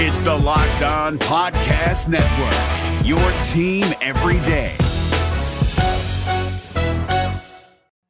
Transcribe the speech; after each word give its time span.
It's 0.00 0.20
the 0.20 0.32
Locked 0.32 0.82
On 0.82 1.18
Podcast 1.18 2.06
Network, 2.06 3.04
your 3.04 3.18
team 3.48 3.84
every 4.00 4.38
day. 4.46 4.76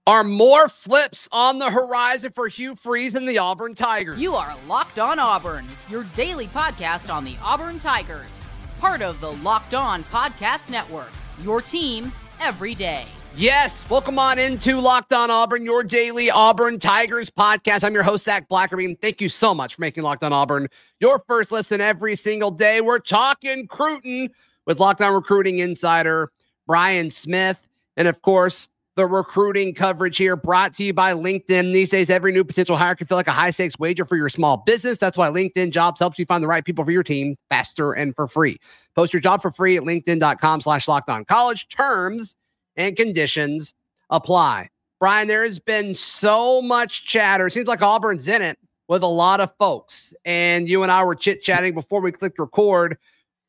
Are 0.07 0.23
more 0.23 0.69
flips 0.69 1.31
on 1.33 1.59
the 1.59 1.71
horizon 1.71 2.33
for 2.33 2.47
Hugh 2.47 2.75
Freeze 2.75 3.15
and 3.15 3.27
the 3.27 3.39
Auburn 3.39 3.75
Tigers? 3.75 4.21
You 4.21 4.35
are 4.35 4.55
Locked 4.67 4.99
On 4.99 5.19
Auburn, 5.19 5.65
your 5.89 6.05
daily 6.15 6.49
podcast 6.49 7.11
on 7.11 7.25
the 7.25 7.37
Auburn 7.43 7.79
Tigers. 7.79 8.51
Part 8.81 9.01
of 9.01 9.19
the 9.23 9.33
Locked 9.33 9.73
On 9.73 10.05
Podcast 10.05 10.69
Network, 10.69 11.11
your 11.43 11.63
team 11.63 12.13
every 12.39 12.75
day. 12.75 13.07
Yes, 13.37 13.89
welcome 13.89 14.19
on 14.19 14.39
into 14.39 14.81
Locked 14.81 15.13
On 15.13 15.31
Auburn, 15.31 15.65
your 15.65 15.85
daily 15.85 16.29
Auburn 16.29 16.81
Tigers 16.81 17.31
podcast. 17.31 17.85
I'm 17.85 17.95
your 17.95 18.03
host, 18.03 18.25
Zac 18.25 18.49
Blackerby. 18.49 19.01
Thank 19.01 19.21
you 19.21 19.29
so 19.29 19.55
much 19.55 19.77
for 19.77 19.83
making 19.83 20.03
Locked 20.03 20.25
On 20.25 20.33
Auburn 20.33 20.69
your 20.99 21.23
first 21.29 21.53
listen 21.53 21.81
every 21.81 22.17
single 22.17 22.51
day. 22.51 22.81
We're 22.81 22.99
talking 22.99 23.69
Cruton 23.69 24.31
with 24.67 24.81
Locked 24.81 25.01
On 25.03 25.15
Recruiting 25.15 25.61
Insider 25.61 26.33
Brian 26.67 27.11
Smith. 27.11 27.67
And 27.97 28.09
of 28.09 28.23
course, 28.23 28.69
the 28.97 29.07
recruiting 29.07 29.73
coverage 29.73 30.17
here 30.17 30.35
brought 30.35 30.75
to 30.75 30.83
you 30.83 30.93
by 30.93 31.13
LinkedIn. 31.13 31.73
These 31.73 31.91
days, 31.91 32.11
every 32.11 32.33
new 32.33 32.43
potential 32.43 32.77
hire 32.77 32.97
can 32.97 33.07
feel 33.07 33.17
like 33.17 33.29
a 33.29 33.33
high 33.33 33.51
stakes 33.51 33.79
wager 33.79 34.05
for 34.05 34.17
your 34.17 34.29
small 34.29 34.57
business. 34.57 34.99
That's 34.99 35.17
why 35.17 35.29
LinkedIn 35.29 35.71
Jobs 35.71 36.01
helps 36.01 36.19
you 36.19 36.27
find 36.27 36.43
the 36.43 36.49
right 36.49 36.65
people 36.65 36.85
for 36.85 36.91
your 36.91 37.05
team 37.05 37.37
faster 37.49 37.93
and 37.93 38.17
for 38.17 38.27
free. 38.27 38.59
Post 38.97 39.13
your 39.13 39.21
job 39.21 39.41
for 39.41 39.53
free 39.53 39.77
at 39.77 39.85
LinkedIn.com 39.85 40.61
slash 40.61 40.89
locked 40.89 41.09
on 41.09 41.25
college. 41.25 41.69
Terms 41.69 42.35
and 42.79 42.97
conditions 42.97 43.75
apply. 44.09 44.71
Brian, 45.01 45.29
there 45.29 45.45
has 45.45 45.59
been 45.59 45.95
so 45.95 46.63
much 46.63 47.07
chatter. 47.07 47.47
It 47.47 47.51
seems 47.51 47.69
like 47.69 47.83
Auburn's 47.83 48.27
in 48.27 48.41
it 48.41 48.59
with 48.89 49.03
a 49.03 49.09
lot 49.09 49.41
of 49.41 49.53
folks. 49.59 50.15
And 50.25 50.69
you 50.69 50.83
and 50.83 50.91
I 50.91 51.05
were 51.05 51.15
chit 51.15 51.43
chatting 51.43 51.75
before 51.75 52.01
we 52.01 52.11
clicked 52.11 52.39
record. 52.39 52.97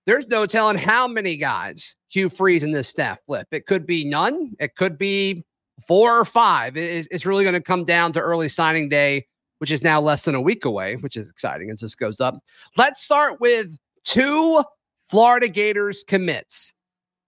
There's 0.05 0.27
no 0.27 0.45
telling 0.45 0.77
how 0.77 1.07
many 1.07 1.37
guys 1.37 1.95
Hugh 2.09 2.29
Freeze 2.29 2.63
in 2.63 2.71
this 2.71 2.87
staff 2.87 3.19
flip. 3.25 3.47
It 3.51 3.65
could 3.65 3.85
be 3.85 4.03
none. 4.03 4.55
It 4.59 4.75
could 4.75 4.97
be 4.97 5.45
four 5.87 6.19
or 6.19 6.25
five. 6.25 6.75
It's 6.75 7.25
really 7.25 7.43
going 7.43 7.53
to 7.53 7.61
come 7.61 7.85
down 7.85 8.11
to 8.13 8.19
early 8.19 8.49
signing 8.49 8.89
day, 8.89 9.25
which 9.59 9.71
is 9.71 9.83
now 9.83 10.01
less 10.01 10.25
than 10.25 10.35
a 10.35 10.41
week 10.41 10.65
away, 10.65 10.97
which 10.97 11.15
is 11.15 11.29
exciting 11.29 11.69
as 11.69 11.79
this 11.79 11.95
goes 11.95 12.19
up. 12.19 12.39
Let's 12.75 13.01
start 13.01 13.39
with 13.39 13.77
two 14.03 14.63
Florida 15.09 15.47
Gators 15.47 16.03
commits. 16.03 16.73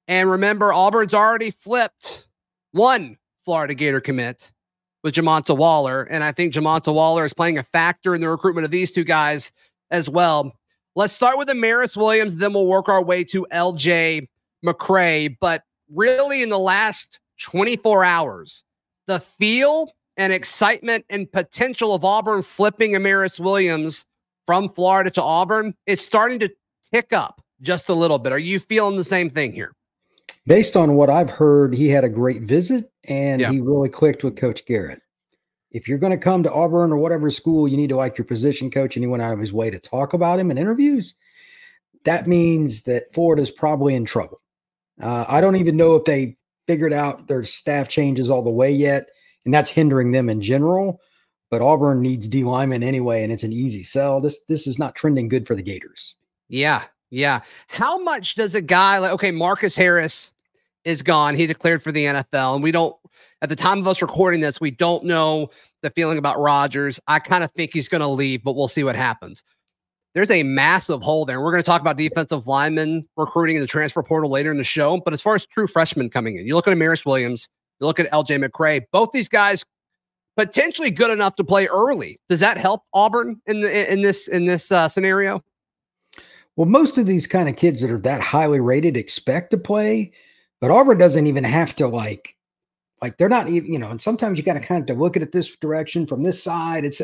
And 0.07 0.30
remember, 0.30 0.73
Auburn's 0.73 1.13
already 1.13 1.52
flipped 1.52 2.25
one 2.71 3.17
Florida 3.45 3.73
Gator 3.73 4.02
commit 4.02 4.52
with 5.03 5.16
Jamonta 5.16 5.55
Waller. 5.55 6.03
And 6.03 6.23
I 6.23 6.31
think 6.31 6.53
Jamonta 6.53 6.93
Waller 6.93 7.25
is 7.25 7.33
playing 7.33 7.58
a 7.58 7.63
factor 7.63 8.13
in 8.16 8.21
the 8.21 8.30
recruitment 8.30 8.66
of 8.66 8.71
these 8.71 8.91
two 8.91 9.03
guys 9.03 9.52
as 9.89 10.09
well. 10.09 10.53
Let's 10.95 11.13
start 11.13 11.38
with 11.38 11.47
Amaris 11.47 11.95
Williams, 11.95 12.35
then 12.35 12.53
we'll 12.53 12.67
work 12.67 12.89
our 12.89 13.02
way 13.02 13.23
to 13.25 13.47
LJ 13.52 14.27
McCray. 14.66 15.35
But 15.39 15.63
really, 15.93 16.43
in 16.43 16.49
the 16.49 16.59
last 16.59 17.19
24 17.41 18.03
hours, 18.03 18.63
the 19.08 19.19
feel 19.19 19.91
and 20.17 20.33
excitement 20.33 21.05
and 21.09 21.31
potential 21.31 21.93
of 21.93 22.03
Auburn 22.03 22.41
flipping 22.41 22.91
Amaris 22.91 23.39
Williams 23.39 24.05
from 24.45 24.69
Florida 24.69 25.09
to 25.11 25.23
Auburn, 25.23 25.73
it's 25.86 26.03
starting 26.03 26.39
to 26.39 26.49
tick 26.93 27.13
up 27.13 27.41
just 27.61 27.89
a 27.89 27.93
little 27.93 28.19
bit. 28.19 28.33
Are 28.33 28.38
you 28.38 28.59
feeling 28.59 28.97
the 28.97 29.03
same 29.03 29.30
thing 29.30 29.53
here? 29.53 29.73
Based 30.47 30.75
on 30.75 30.95
what 30.95 31.09
I've 31.09 31.30
heard, 31.30 31.73
he 31.73 31.88
had 31.89 32.03
a 32.03 32.09
great 32.09 32.42
visit 32.42 32.92
and 33.08 33.42
yeah. 33.42 33.52
he 33.52 33.61
really 33.61 33.89
clicked 33.89 34.23
with 34.23 34.36
Coach 34.36 34.66
Garrett. 34.66 35.02
If 35.72 35.88
you're 35.88 35.98
going 35.98 36.11
to 36.11 36.17
come 36.17 36.44
to 36.44 36.52
Auburn 36.52 36.92
or 36.92 36.98
whatever 36.98 37.31
school, 37.31 37.67
you 37.67 37.78
need 37.78 37.89
to 37.89 37.95
like 37.95 38.17
your 38.17 38.25
position 38.25 38.70
coach, 38.70 38.95
and 38.95 39.03
he 39.03 39.08
went 39.08 39.23
out 39.23 39.33
of 39.33 39.39
his 39.39 39.53
way 39.53 39.70
to 39.70 39.80
talk 39.80 40.14
about 40.14 40.39
him 40.39 40.52
in 40.52 40.58
interviews. 40.58 41.16
That 42.03 42.28
means 42.28 42.83
that 42.83 43.11
Ford 43.14 43.39
is 43.39 43.52
probably 43.52 43.95
in 43.95 44.03
trouble. 44.03 44.42
Uh, 45.02 45.25
I 45.28 45.39
don't 45.39 45.56
even 45.56 45.78
know 45.78 45.95
if 45.95 46.03
they 46.03 46.38
figured 46.67 46.94
out 46.94 47.27
their 47.27 47.44
staff 47.44 47.88
changes 47.88 48.30
all 48.30 48.44
the 48.44 48.49
way 48.49 48.71
yet, 48.71 49.10
and 49.45 49.54
that's 49.54 49.70
hindering 49.70 50.11
them 50.11 50.30
in 50.30 50.42
general. 50.42 50.99
But 51.49 51.61
Auburn 51.61 52.02
needs 52.02 52.27
D 52.27 52.44
linemen 52.44 52.83
anyway, 52.83 53.23
and 53.23 53.32
it's 53.32 53.44
an 53.44 53.54
easy 53.54 53.83
sell. 53.83 54.20
This 54.20 54.42
this 54.44 54.67
is 54.67 54.77
not 54.77 54.95
trending 54.95 55.27
good 55.30 55.48
for 55.48 55.55
the 55.55 55.64
Gators. 55.64 56.15
Yeah, 56.49 56.83
yeah. 57.10 57.42
How 57.67 57.98
much 57.98 58.36
does 58.36 58.55
a 58.55 58.61
guy 58.61 58.99
like 58.99 59.11
okay, 59.11 59.32
Marcus 59.32 59.76
Harris 59.76 60.32
is 60.86 61.02
gone. 61.02 61.36
He 61.36 61.47
declared 61.47 61.81
for 61.81 61.92
the 61.92 62.05
NFL, 62.05 62.55
and 62.55 62.64
we 62.64 62.71
don't 62.71 62.95
at 63.42 63.49
the 63.49 63.55
time 63.55 63.80
of 63.80 63.87
us 63.87 64.02
recording 64.02 64.39
this, 64.39 64.61
we 64.61 64.71
don't 64.71 65.03
know 65.03 65.49
the 65.81 65.89
feeling 65.89 66.17
about 66.17 66.39
Rogers. 66.39 66.99
I 67.08 67.19
kind 67.19 67.43
of 67.43 67.52
think 67.52 67.71
he's 67.73 67.87
going 67.87 68.02
to 68.02 68.08
leave, 68.08 68.43
but 68.43 68.55
we'll 68.55 68.67
see 68.67 68.83
what 68.83 68.95
happens 68.95 69.43
there's 70.14 70.31
a 70.31 70.43
massive 70.43 71.02
hole 71.02 71.25
there. 71.25 71.41
We're 71.41 71.52
going 71.52 71.64
to 71.64 71.67
talk 71.67 71.81
about 71.81 71.97
defensive 71.97 72.47
linemen 72.47 73.08
recruiting 73.15 73.55
in 73.55 73.61
the 73.61 73.67
transfer 73.67 74.03
portal 74.03 74.30
later 74.30 74.52
in 74.52 74.58
the 74.58 74.64
show. 74.64 74.99
But 75.03 75.14
as 75.14 75.21
far 75.21 75.36
as 75.36 75.45
true 75.45 75.67
freshmen 75.67 76.09
coming 76.09 76.37
in, 76.37 76.45
you 76.45 76.55
look 76.55 76.67
at 76.67 76.75
Amaris 76.75 77.05
Williams, 77.05 77.47
you 77.80 77.87
look 77.87 77.99
at 77.99 78.11
LJ 78.11 78.43
McCray, 78.45 78.81
both 78.91 79.11
these 79.14 79.30
guys 79.30 79.64
potentially 80.36 80.91
good 80.91 81.11
enough 81.11 81.36
to 81.36 81.43
play 81.43 81.67
early. 81.67 82.20
Does 82.30 82.41
that 82.41 82.58
help 82.58 82.83
Auburn 82.93 83.41
in 83.47 83.61
the 83.61 83.91
in 83.91 84.02
this 84.02 84.27
in 84.27 84.45
this 84.45 84.71
uh, 84.71 84.89
scenario? 84.89 85.43
Well, 86.58 86.67
most 86.67 86.97
of 86.97 87.05
these 87.05 87.27
kind 87.27 87.47
of 87.47 87.55
kids 87.55 87.81
that 87.81 87.89
are 87.89 87.99
that 87.99 88.21
highly 88.21 88.59
rated 88.59 88.97
expect 88.97 89.52
to 89.52 89.58
play, 89.58 90.11
but 90.61 90.72
Auburn 90.72 90.98
doesn't 90.98 91.27
even 91.27 91.44
have 91.44 91.76
to 91.77 91.88
like 91.88 92.38
like 93.02 93.17
they're 93.17 93.30
not 93.30 93.49
even, 93.49 93.72
you 93.72 93.80
know, 93.80 93.89
and 93.89 94.02
sometimes 94.02 94.38
you 94.38 94.44
got 94.44 94.54
to 94.54 94.60
kind 94.60 94.89
of 94.89 94.98
look 94.98 95.17
at 95.17 95.23
it 95.23 95.32
this 95.32 95.55
direction 95.58 96.05
from 96.05 96.22
this 96.22 96.42
side. 96.42 96.86
It's 96.86 97.02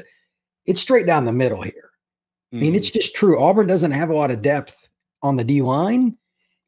it's 0.65 0.79
straight 0.79 1.07
down 1.07 1.25
the 1.25 1.33
middle 1.33 1.61
here. 1.61 1.89
I 2.53 2.57
mean, 2.57 2.75
it's 2.75 2.89
mm-hmm. 2.89 2.99
just 2.99 3.15
true. 3.15 3.41
Auburn 3.41 3.67
doesn't 3.67 3.91
have 3.91 4.09
a 4.09 4.15
lot 4.15 4.31
of 4.31 4.41
depth 4.41 4.87
on 5.21 5.35
the 5.35 5.43
D 5.43 5.61
line. 5.61 6.15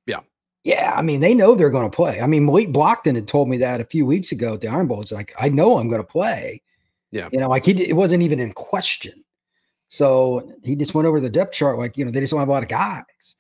Yeah. 0.06 0.20
Yeah. 0.64 0.94
I 0.96 1.02
mean, 1.02 1.22
they 1.22 1.34
know 1.34 1.56
they're 1.56 1.70
going 1.70 1.90
to 1.90 1.96
play. 1.96 2.20
I 2.20 2.28
mean, 2.28 2.46
Malik 2.46 2.70
Blocton 2.70 3.16
had 3.16 3.28
told 3.28 3.48
me 3.48 3.58
that 3.58 3.80
a 3.80 3.86
few 3.86 4.06
weeks 4.06 4.32
ago 4.32 4.56
at 4.56 4.62
the 4.62 4.68
Iron 4.68 4.88
Bowl. 4.88 5.02
It's 5.02 5.12
like, 5.12 5.34
I 5.40 5.48
know 5.48 5.78
I'm 5.78 5.88
going 5.88 6.02
to 6.02 6.08
play. 6.08 6.62
Yeah. 7.12 7.30
You 7.32 7.40
know, 7.40 7.50
like 7.50 7.66
he, 7.66 7.82
it 7.88 7.96
wasn't 7.96 8.24
even 8.24 8.40
in 8.40 8.52
question. 8.52 9.24
So 9.88 10.54
he 10.64 10.76
just 10.76 10.94
went 10.94 11.08
over 11.08 11.22
the 11.22 11.30
depth 11.30 11.54
chart. 11.54 11.78
Like, 11.78 11.98
you 11.98 12.04
know, 12.04 12.12
they 12.12 12.20
just 12.20 12.32
don't 12.32 12.40
have 12.40 12.50
a 12.50 12.52
lot 12.52 12.64
of 12.64 12.70
guys. 12.70 13.36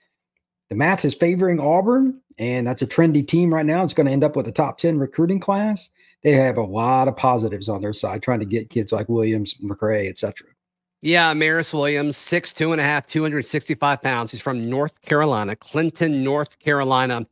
The 0.69 0.75
math 0.75 1.03
is 1.03 1.15
favoring 1.15 1.59
Auburn, 1.59 2.21
and 2.39 2.65
that's 2.65 2.81
a 2.81 2.87
trendy 2.87 3.27
team 3.27 3.53
right 3.53 3.65
now. 3.65 3.83
It's 3.83 3.93
going 3.93 4.07
to 4.07 4.13
end 4.13 4.23
up 4.23 4.35
with 4.35 4.47
a 4.47 4.51
top 4.51 4.77
10 4.77 4.97
recruiting 4.97 5.39
class. 5.39 5.89
They 6.23 6.31
have 6.31 6.57
a 6.57 6.63
lot 6.63 7.07
of 7.07 7.15
positives 7.15 7.69
on 7.69 7.81
their 7.81 7.93
side, 7.93 8.23
trying 8.23 8.39
to 8.39 8.45
get 8.45 8.69
kids 8.69 8.91
like 8.91 9.07
Williams, 9.09 9.55
McCray, 9.63 10.09
etc. 10.09 10.47
Yeah, 11.01 11.33
Maris 11.33 11.73
Williams, 11.73 12.17
six 12.17 12.51
two 12.51 12.71
and 12.71 12.81
a 12.81 12.83
half, 12.83 13.05
265 13.05 14.01
pounds. 14.01 14.31
He's 14.31 14.41
from 14.41 14.69
North 14.69 14.99
Carolina, 15.01 15.55
Clinton, 15.55 16.23
North 16.23 16.59
Carolina. 16.59 17.25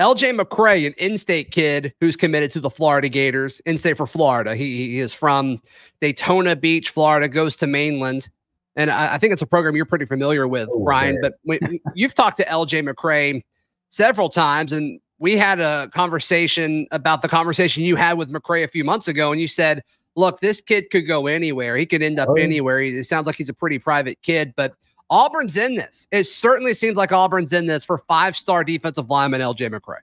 LJ 0.00 0.40
McCray, 0.40 0.86
an 0.86 0.94
in-state 0.98 1.50
kid 1.50 1.92
who's 2.00 2.16
committed 2.16 2.50
to 2.52 2.60
the 2.60 2.70
Florida 2.70 3.08
Gators, 3.08 3.60
in-state 3.60 3.96
for 3.96 4.06
Florida. 4.06 4.56
He, 4.56 4.88
he 4.88 4.98
is 5.00 5.12
from 5.12 5.60
Daytona 6.00 6.56
Beach, 6.56 6.90
Florida, 6.90 7.28
goes 7.28 7.56
to 7.58 7.66
mainland. 7.66 8.28
And 8.74 8.90
I, 8.90 9.14
I 9.14 9.18
think 9.18 9.32
it's 9.34 9.42
a 9.42 9.46
program 9.46 9.76
you're 9.76 9.84
pretty 9.84 10.06
familiar 10.06 10.48
with, 10.48 10.68
oh, 10.72 10.82
Brian. 10.82 11.20
Man. 11.20 11.22
But 11.22 11.34
when, 11.44 11.80
you've 11.94 12.14
talked 12.14 12.38
to 12.38 12.44
LJ 12.46 12.88
McCray 12.88 13.42
several 13.92 14.28
times, 14.28 14.72
and 14.72 15.00
we 15.18 15.36
had 15.36 15.60
a 15.60 15.88
conversation 15.92 16.88
about 16.90 17.22
the 17.22 17.28
conversation 17.28 17.84
you 17.84 17.94
had 17.94 18.14
with 18.18 18.32
McCray 18.32 18.64
a 18.64 18.68
few 18.68 18.82
months 18.82 19.06
ago, 19.06 19.30
and 19.30 19.40
you 19.40 19.46
said– 19.46 19.82
look, 20.16 20.40
this 20.40 20.60
kid 20.60 20.90
could 20.90 21.06
go 21.06 21.26
anywhere. 21.26 21.76
He 21.76 21.86
could 21.86 22.02
end 22.02 22.18
up 22.18 22.28
oh. 22.30 22.34
anywhere. 22.34 22.80
It 22.80 23.06
sounds 23.06 23.26
like 23.26 23.36
he's 23.36 23.48
a 23.48 23.54
pretty 23.54 23.78
private 23.78 24.20
kid, 24.22 24.54
but 24.56 24.74
Auburn's 25.10 25.56
in 25.56 25.74
this. 25.74 26.08
It 26.10 26.24
certainly 26.24 26.74
seems 26.74 26.96
like 26.96 27.12
Auburn's 27.12 27.52
in 27.52 27.66
this 27.66 27.84
for 27.84 27.98
five 27.98 28.36
star 28.36 28.64
defensive 28.64 29.10
lineman 29.10 29.40
LJ 29.40 29.70
McCray. 29.72 29.98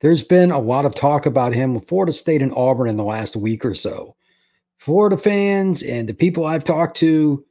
There's 0.00 0.22
been 0.22 0.50
a 0.50 0.58
lot 0.58 0.84
of 0.84 0.94
talk 0.94 1.24
about 1.26 1.54
him 1.54 1.74
with 1.74 1.88
Florida 1.88 2.12
State 2.12 2.42
and 2.42 2.52
Auburn 2.54 2.88
in 2.88 2.96
the 2.96 3.04
last 3.04 3.36
week 3.36 3.64
or 3.64 3.74
so. 3.74 4.16
Florida 4.76 5.16
fans 5.16 5.82
and 5.82 6.08
the 6.08 6.14
people 6.14 6.44
I've 6.44 6.64
talked 6.64 6.96
to 6.98 7.44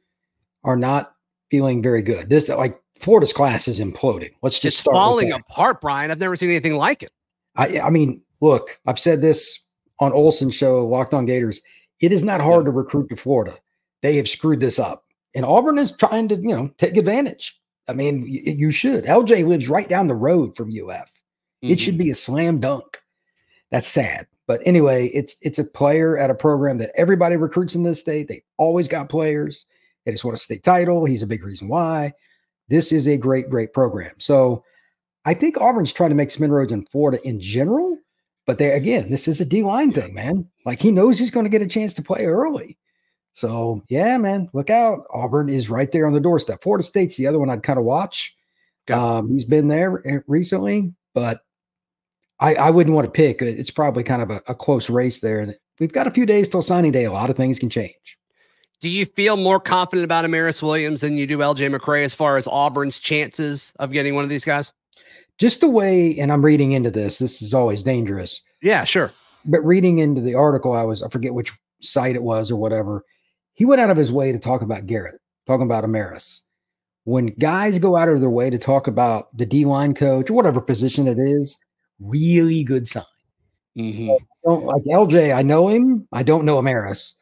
are 0.62 0.76
not 0.76 1.14
feeling 1.50 1.82
very 1.82 2.02
good. 2.02 2.28
This 2.28 2.48
like 2.48 2.80
Florida's 2.98 3.32
class 3.32 3.68
is 3.68 3.80
imploding. 3.80 4.30
Let's 4.42 4.58
just 4.58 4.78
it's 4.78 4.82
falling 4.82 5.32
apart, 5.32 5.80
Brian. 5.80 6.10
I've 6.10 6.18
never 6.18 6.36
seen 6.36 6.50
anything 6.50 6.76
like 6.76 7.02
it. 7.02 7.12
I, 7.56 7.80
I 7.80 7.90
mean, 7.90 8.22
look, 8.40 8.78
I've 8.86 8.98
said 8.98 9.20
this 9.20 9.64
on 10.00 10.12
Olson 10.12 10.50
show, 10.50 10.86
Locked 10.86 11.14
On 11.14 11.26
Gators, 11.26 11.60
it 12.00 12.12
is 12.12 12.22
not 12.22 12.40
hard 12.40 12.62
yeah. 12.62 12.72
to 12.72 12.76
recruit 12.76 13.08
to 13.08 13.16
Florida. 13.16 13.56
They 14.02 14.16
have 14.16 14.28
screwed 14.28 14.60
this 14.60 14.78
up. 14.78 15.04
And 15.34 15.44
Auburn 15.44 15.78
is 15.78 15.96
trying 15.96 16.28
to, 16.28 16.36
you 16.36 16.54
know, 16.54 16.70
take 16.78 16.96
advantage. 16.96 17.58
I 17.88 17.92
mean, 17.92 18.22
you, 18.26 18.42
you 18.44 18.70
should. 18.70 19.04
LJ 19.04 19.46
lives 19.46 19.68
right 19.68 19.88
down 19.88 20.06
the 20.06 20.14
road 20.14 20.56
from 20.56 20.68
UF. 20.68 20.74
Mm-hmm. 20.74 21.72
It 21.72 21.80
should 21.80 21.94
mm-hmm. 21.94 22.04
be 22.04 22.10
a 22.10 22.14
slam 22.14 22.60
dunk. 22.60 23.00
That's 23.70 23.86
sad. 23.88 24.26
But 24.46 24.60
anyway, 24.66 25.06
it's 25.08 25.36
it's 25.40 25.58
a 25.58 25.64
player 25.64 26.18
at 26.18 26.30
a 26.30 26.34
program 26.34 26.76
that 26.76 26.92
everybody 26.96 27.36
recruits 27.36 27.74
in 27.74 27.82
this 27.82 28.00
state. 28.00 28.28
They 28.28 28.42
always 28.58 28.88
got 28.88 29.08
players. 29.08 29.64
They 30.04 30.12
just 30.12 30.24
want 30.24 30.36
a 30.36 30.40
state 30.40 30.62
title. 30.62 31.06
He's 31.06 31.22
a 31.22 31.26
big 31.26 31.42
reason 31.42 31.68
why. 31.68 32.12
This 32.68 32.92
is 32.92 33.06
a 33.06 33.16
great, 33.16 33.50
great 33.50 33.72
program. 33.72 34.14
So 34.18 34.64
I 35.24 35.34
think 35.34 35.58
Auburn's 35.58 35.92
trying 35.92 36.10
to 36.10 36.16
make 36.16 36.30
some 36.30 36.44
inroads 36.44 36.72
in 36.72 36.84
Florida 36.86 37.18
in 37.26 37.40
general. 37.40 37.98
But 38.46 38.58
they 38.58 38.72
again, 38.72 39.10
this 39.10 39.26
is 39.26 39.40
a 39.40 39.44
D 39.44 39.62
line 39.62 39.92
thing, 39.92 40.12
man. 40.14 40.46
Like 40.66 40.80
he 40.80 40.90
knows 40.90 41.18
he's 41.18 41.30
going 41.30 41.44
to 41.44 41.50
get 41.50 41.62
a 41.62 41.66
chance 41.66 41.94
to 41.94 42.02
play 42.02 42.26
early. 42.26 42.78
So 43.32 43.82
yeah, 43.88 44.16
man, 44.18 44.48
look 44.52 44.70
out. 44.70 45.04
Auburn 45.12 45.48
is 45.48 45.70
right 45.70 45.90
there 45.90 46.06
on 46.06 46.12
the 46.12 46.20
doorstep. 46.20 46.62
Florida 46.62 46.84
State's 46.84 47.16
the 47.16 47.26
other 47.26 47.38
one 47.38 47.50
I'd 47.50 47.62
kind 47.62 47.78
of 47.78 47.84
watch. 47.84 48.34
Um, 48.90 49.30
he's 49.32 49.46
been 49.46 49.68
there 49.68 50.22
recently, 50.26 50.92
but 51.14 51.40
I, 52.38 52.54
I 52.54 52.70
wouldn't 52.70 52.94
want 52.94 53.06
to 53.06 53.10
pick. 53.10 53.40
It's 53.40 53.70
probably 53.70 54.02
kind 54.02 54.20
of 54.20 54.30
a, 54.30 54.42
a 54.46 54.54
close 54.54 54.90
race 54.90 55.20
there. 55.20 55.56
We've 55.80 55.92
got 55.92 56.06
a 56.06 56.10
few 56.10 56.26
days 56.26 56.48
till 56.48 56.62
signing 56.62 56.92
day. 56.92 57.04
A 57.04 57.12
lot 57.12 57.30
of 57.30 57.36
things 57.36 57.58
can 57.58 57.70
change. 57.70 58.18
Do 58.80 58.88
you 58.88 59.06
feel 59.06 59.36
more 59.36 59.60
confident 59.60 60.04
about 60.04 60.24
Amaris 60.24 60.62
Williams 60.62 61.00
than 61.00 61.16
you 61.16 61.26
do 61.26 61.38
LJ 61.38 61.74
McCray 61.74 62.04
as 62.04 62.14
far 62.14 62.36
as 62.36 62.46
Auburn's 62.46 62.98
chances 62.98 63.72
of 63.78 63.92
getting 63.92 64.14
one 64.14 64.24
of 64.24 64.30
these 64.30 64.44
guys? 64.44 64.72
Just 65.38 65.60
the 65.60 65.68
way, 65.68 66.16
and 66.18 66.30
I'm 66.30 66.44
reading 66.44 66.72
into 66.72 66.90
this, 66.90 67.18
this 67.18 67.42
is 67.42 67.54
always 67.54 67.82
dangerous. 67.82 68.42
Yeah, 68.62 68.84
sure. 68.84 69.10
But 69.44 69.64
reading 69.64 69.98
into 69.98 70.20
the 70.20 70.34
article, 70.34 70.72
I 70.72 70.82
was, 70.82 71.02
I 71.02 71.08
forget 71.08 71.34
which 71.34 71.52
site 71.80 72.14
it 72.14 72.22
was 72.22 72.50
or 72.50 72.56
whatever. 72.56 73.04
He 73.54 73.64
went 73.64 73.80
out 73.80 73.90
of 73.90 73.96
his 73.96 74.12
way 74.12 74.32
to 74.32 74.38
talk 74.38 74.62
about 74.62 74.86
Garrett, 74.86 75.20
talking 75.46 75.66
about 75.66 75.84
Amaris. 75.84 76.40
When 77.04 77.26
guys 77.26 77.78
go 77.78 77.96
out 77.96 78.08
of 78.08 78.20
their 78.20 78.30
way 78.30 78.48
to 78.48 78.58
talk 78.58 78.86
about 78.86 79.36
the 79.36 79.44
D 79.44 79.64
line 79.64 79.94
coach 79.94 80.30
or 80.30 80.34
whatever 80.34 80.60
position 80.60 81.06
it 81.06 81.18
is, 81.18 81.56
really 82.00 82.64
good 82.64 82.88
sign. 82.88 83.04
Mm-hmm. 83.76 84.06
So 84.06 84.18
don't 84.44 84.64
like 84.64 84.82
LJ. 84.84 85.34
I 85.34 85.42
know 85.42 85.68
him. 85.68 86.08
I 86.12 86.22
don't 86.22 86.44
know 86.44 86.56
Amaris, 86.56 87.12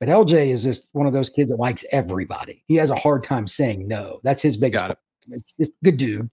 but 0.00 0.08
LJ 0.08 0.48
is 0.48 0.64
just 0.64 0.88
one 0.92 1.06
of 1.06 1.12
those 1.12 1.30
kids 1.30 1.50
that 1.50 1.58
likes 1.58 1.84
everybody. 1.92 2.64
He 2.66 2.74
has 2.76 2.90
a 2.90 2.96
hard 2.96 3.22
time 3.22 3.46
saying 3.46 3.86
no. 3.86 4.20
That's 4.24 4.42
his 4.42 4.56
biggest. 4.56 4.80
Got 4.80 4.90
it. 4.92 4.98
It's 5.30 5.52
just 5.52 5.74
good 5.84 5.98
dude. 5.98 6.30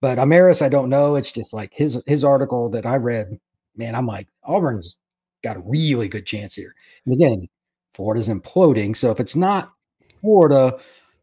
But 0.00 0.18
Amaris, 0.18 0.62
I 0.62 0.68
don't 0.68 0.88
know. 0.88 1.14
It's 1.14 1.30
just 1.30 1.52
like 1.52 1.72
his 1.72 2.02
his 2.06 2.24
article 2.24 2.68
that 2.70 2.86
I 2.86 2.96
read. 2.96 3.38
Man, 3.76 3.94
I'm 3.94 4.06
like 4.06 4.26
Auburn's 4.44 4.98
got 5.44 5.56
a 5.56 5.60
really 5.60 6.08
good 6.08 6.26
chance 6.26 6.54
here. 6.54 6.74
And 7.04 7.14
again, 7.14 7.46
Florida's 7.94 8.28
imploding. 8.28 8.96
So 8.96 9.10
if 9.10 9.20
it's 9.20 9.36
not 9.36 9.72
Florida, 10.22 10.76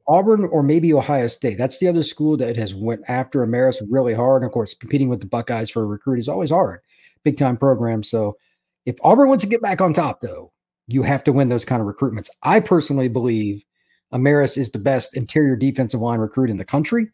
Auburn 0.08 0.46
or 0.46 0.64
maybe 0.64 0.94
Ohio 0.94 1.28
State. 1.28 1.58
That's 1.58 1.80
the 1.80 1.88
other 1.88 2.04
school 2.04 2.38
that 2.38 2.56
has 2.56 2.74
went 2.74 3.02
after 3.08 3.46
Amaris 3.46 3.82
really 3.90 4.14
hard. 4.14 4.42
And 4.42 4.48
of 4.48 4.54
course, 4.54 4.76
competing 4.76 5.10
with 5.10 5.20
the 5.20 5.26
Buckeyes 5.26 5.70
for 5.70 5.84
a 5.84 5.86
recruit 5.86 6.20
is 6.20 6.30
always 6.30 6.52
hard. 6.52 6.82
Big 7.24 7.38
time 7.38 7.58
program. 7.58 8.04
So 8.04 8.38
if 8.86 8.96
Auburn 9.04 9.30
wants 9.30 9.44
to 9.44 9.50
get 9.50 9.62
back 9.62 9.82
on 9.82 9.94
top, 9.94 10.22
though, 10.22 10.53
you 10.88 11.04
have 11.04 11.24
to 11.24 11.32
win 11.32 11.50
those 11.50 11.66
kind 11.66 11.82
of 11.82 11.88
recruitments. 11.88 12.30
I 12.44 12.60
personally 12.60 13.08
believe 13.08 13.64
Amaris 14.14 14.58
is 14.58 14.72
the 14.72 14.80
best 14.80 15.16
interior 15.16 15.56
defensive 15.56 16.02
line 16.02 16.20
recruit 16.20 16.50
in 16.50 16.58
the 16.58 16.66
country. 16.66 17.10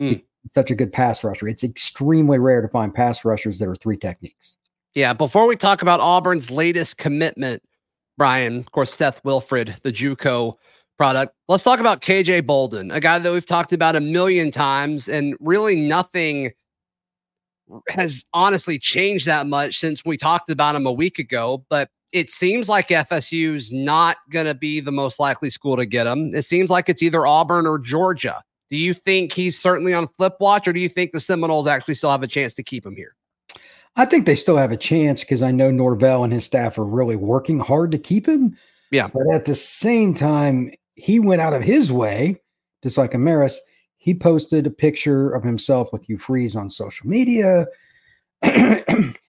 Mm. 0.00 0.22
such 0.48 0.72
a 0.72 0.74
good 0.74 0.92
pass 0.92 1.22
rusher. 1.22 1.46
It's 1.46 1.62
extremely 1.62 2.38
rare 2.38 2.60
to 2.60 2.68
find 2.68 2.92
pass 2.92 3.24
rushers 3.24 3.60
that 3.60 3.68
are 3.68 3.76
three 3.76 3.96
techniques. 3.96 4.56
Yeah. 4.94 5.12
Before 5.12 5.46
we 5.46 5.54
talk 5.54 5.82
about 5.82 6.00
Auburn's 6.00 6.50
latest 6.50 6.98
commitment, 6.98 7.62
Brian, 8.18 8.58
of 8.58 8.72
course, 8.72 8.92
Seth 8.92 9.24
Wilfred, 9.24 9.76
the 9.82 9.92
JUCO 9.92 10.56
product. 10.96 11.34
Let's 11.48 11.64
talk 11.64 11.80
about 11.80 12.02
KJ 12.02 12.46
Bolden, 12.46 12.90
a 12.90 13.00
guy 13.00 13.18
that 13.18 13.32
we've 13.32 13.46
talked 13.46 13.72
about 13.72 13.96
a 13.96 14.00
million 14.00 14.50
times, 14.50 15.08
and 15.08 15.36
really 15.40 15.76
nothing 15.76 16.52
has 17.88 18.24
honestly 18.32 18.78
changed 18.78 19.26
that 19.26 19.46
much 19.46 19.78
since 19.78 20.04
we 20.04 20.16
talked 20.16 20.50
about 20.50 20.76
him 20.76 20.86
a 20.86 20.92
week 20.92 21.18
ago. 21.18 21.64
But 21.70 21.88
it 22.12 22.30
seems 22.30 22.68
like 22.68 22.88
FSU's 22.88 23.72
not 23.72 24.18
going 24.30 24.46
to 24.46 24.54
be 24.54 24.80
the 24.80 24.92
most 24.92 25.18
likely 25.18 25.50
school 25.50 25.76
to 25.76 25.86
get 25.86 26.06
him. 26.06 26.34
It 26.34 26.42
seems 26.42 26.70
like 26.70 26.88
it's 26.88 27.02
either 27.02 27.26
Auburn 27.26 27.66
or 27.66 27.78
Georgia. 27.78 28.42
Do 28.68 28.76
you 28.76 28.94
think 28.94 29.32
he's 29.32 29.58
certainly 29.58 29.92
on 29.92 30.08
flip 30.08 30.34
watch, 30.40 30.68
or 30.68 30.72
do 30.72 30.80
you 30.80 30.88
think 30.88 31.12
the 31.12 31.20
Seminoles 31.20 31.66
actually 31.66 31.94
still 31.94 32.10
have 32.10 32.22
a 32.22 32.28
chance 32.28 32.54
to 32.54 32.62
keep 32.62 32.86
him 32.86 32.96
here? 32.96 33.14
I 33.96 34.06
think 34.06 34.24
they 34.24 34.34
still 34.34 34.56
have 34.56 34.72
a 34.72 34.76
chance 34.76 35.20
because 35.20 35.42
I 35.42 35.50
know 35.50 35.70
Norvell 35.70 36.24
and 36.24 36.32
his 36.32 36.44
staff 36.44 36.78
are 36.78 36.84
really 36.84 37.16
working 37.16 37.58
hard 37.58 37.92
to 37.92 37.98
keep 37.98 38.26
him. 38.26 38.56
Yeah. 38.90 39.08
But 39.08 39.34
at 39.34 39.44
the 39.44 39.54
same 39.54 40.14
time, 40.14 40.72
he 40.94 41.18
went 41.18 41.42
out 41.42 41.52
of 41.52 41.62
his 41.62 41.92
way, 41.92 42.40
just 42.82 42.96
like 42.96 43.12
Amaris. 43.12 43.56
He 43.98 44.14
posted 44.14 44.66
a 44.66 44.70
picture 44.70 45.30
of 45.30 45.44
himself 45.44 45.88
with 45.92 46.04
Hugh 46.04 46.18
Freeze 46.18 46.56
on 46.56 46.70
social 46.70 47.06
media. 47.06 47.66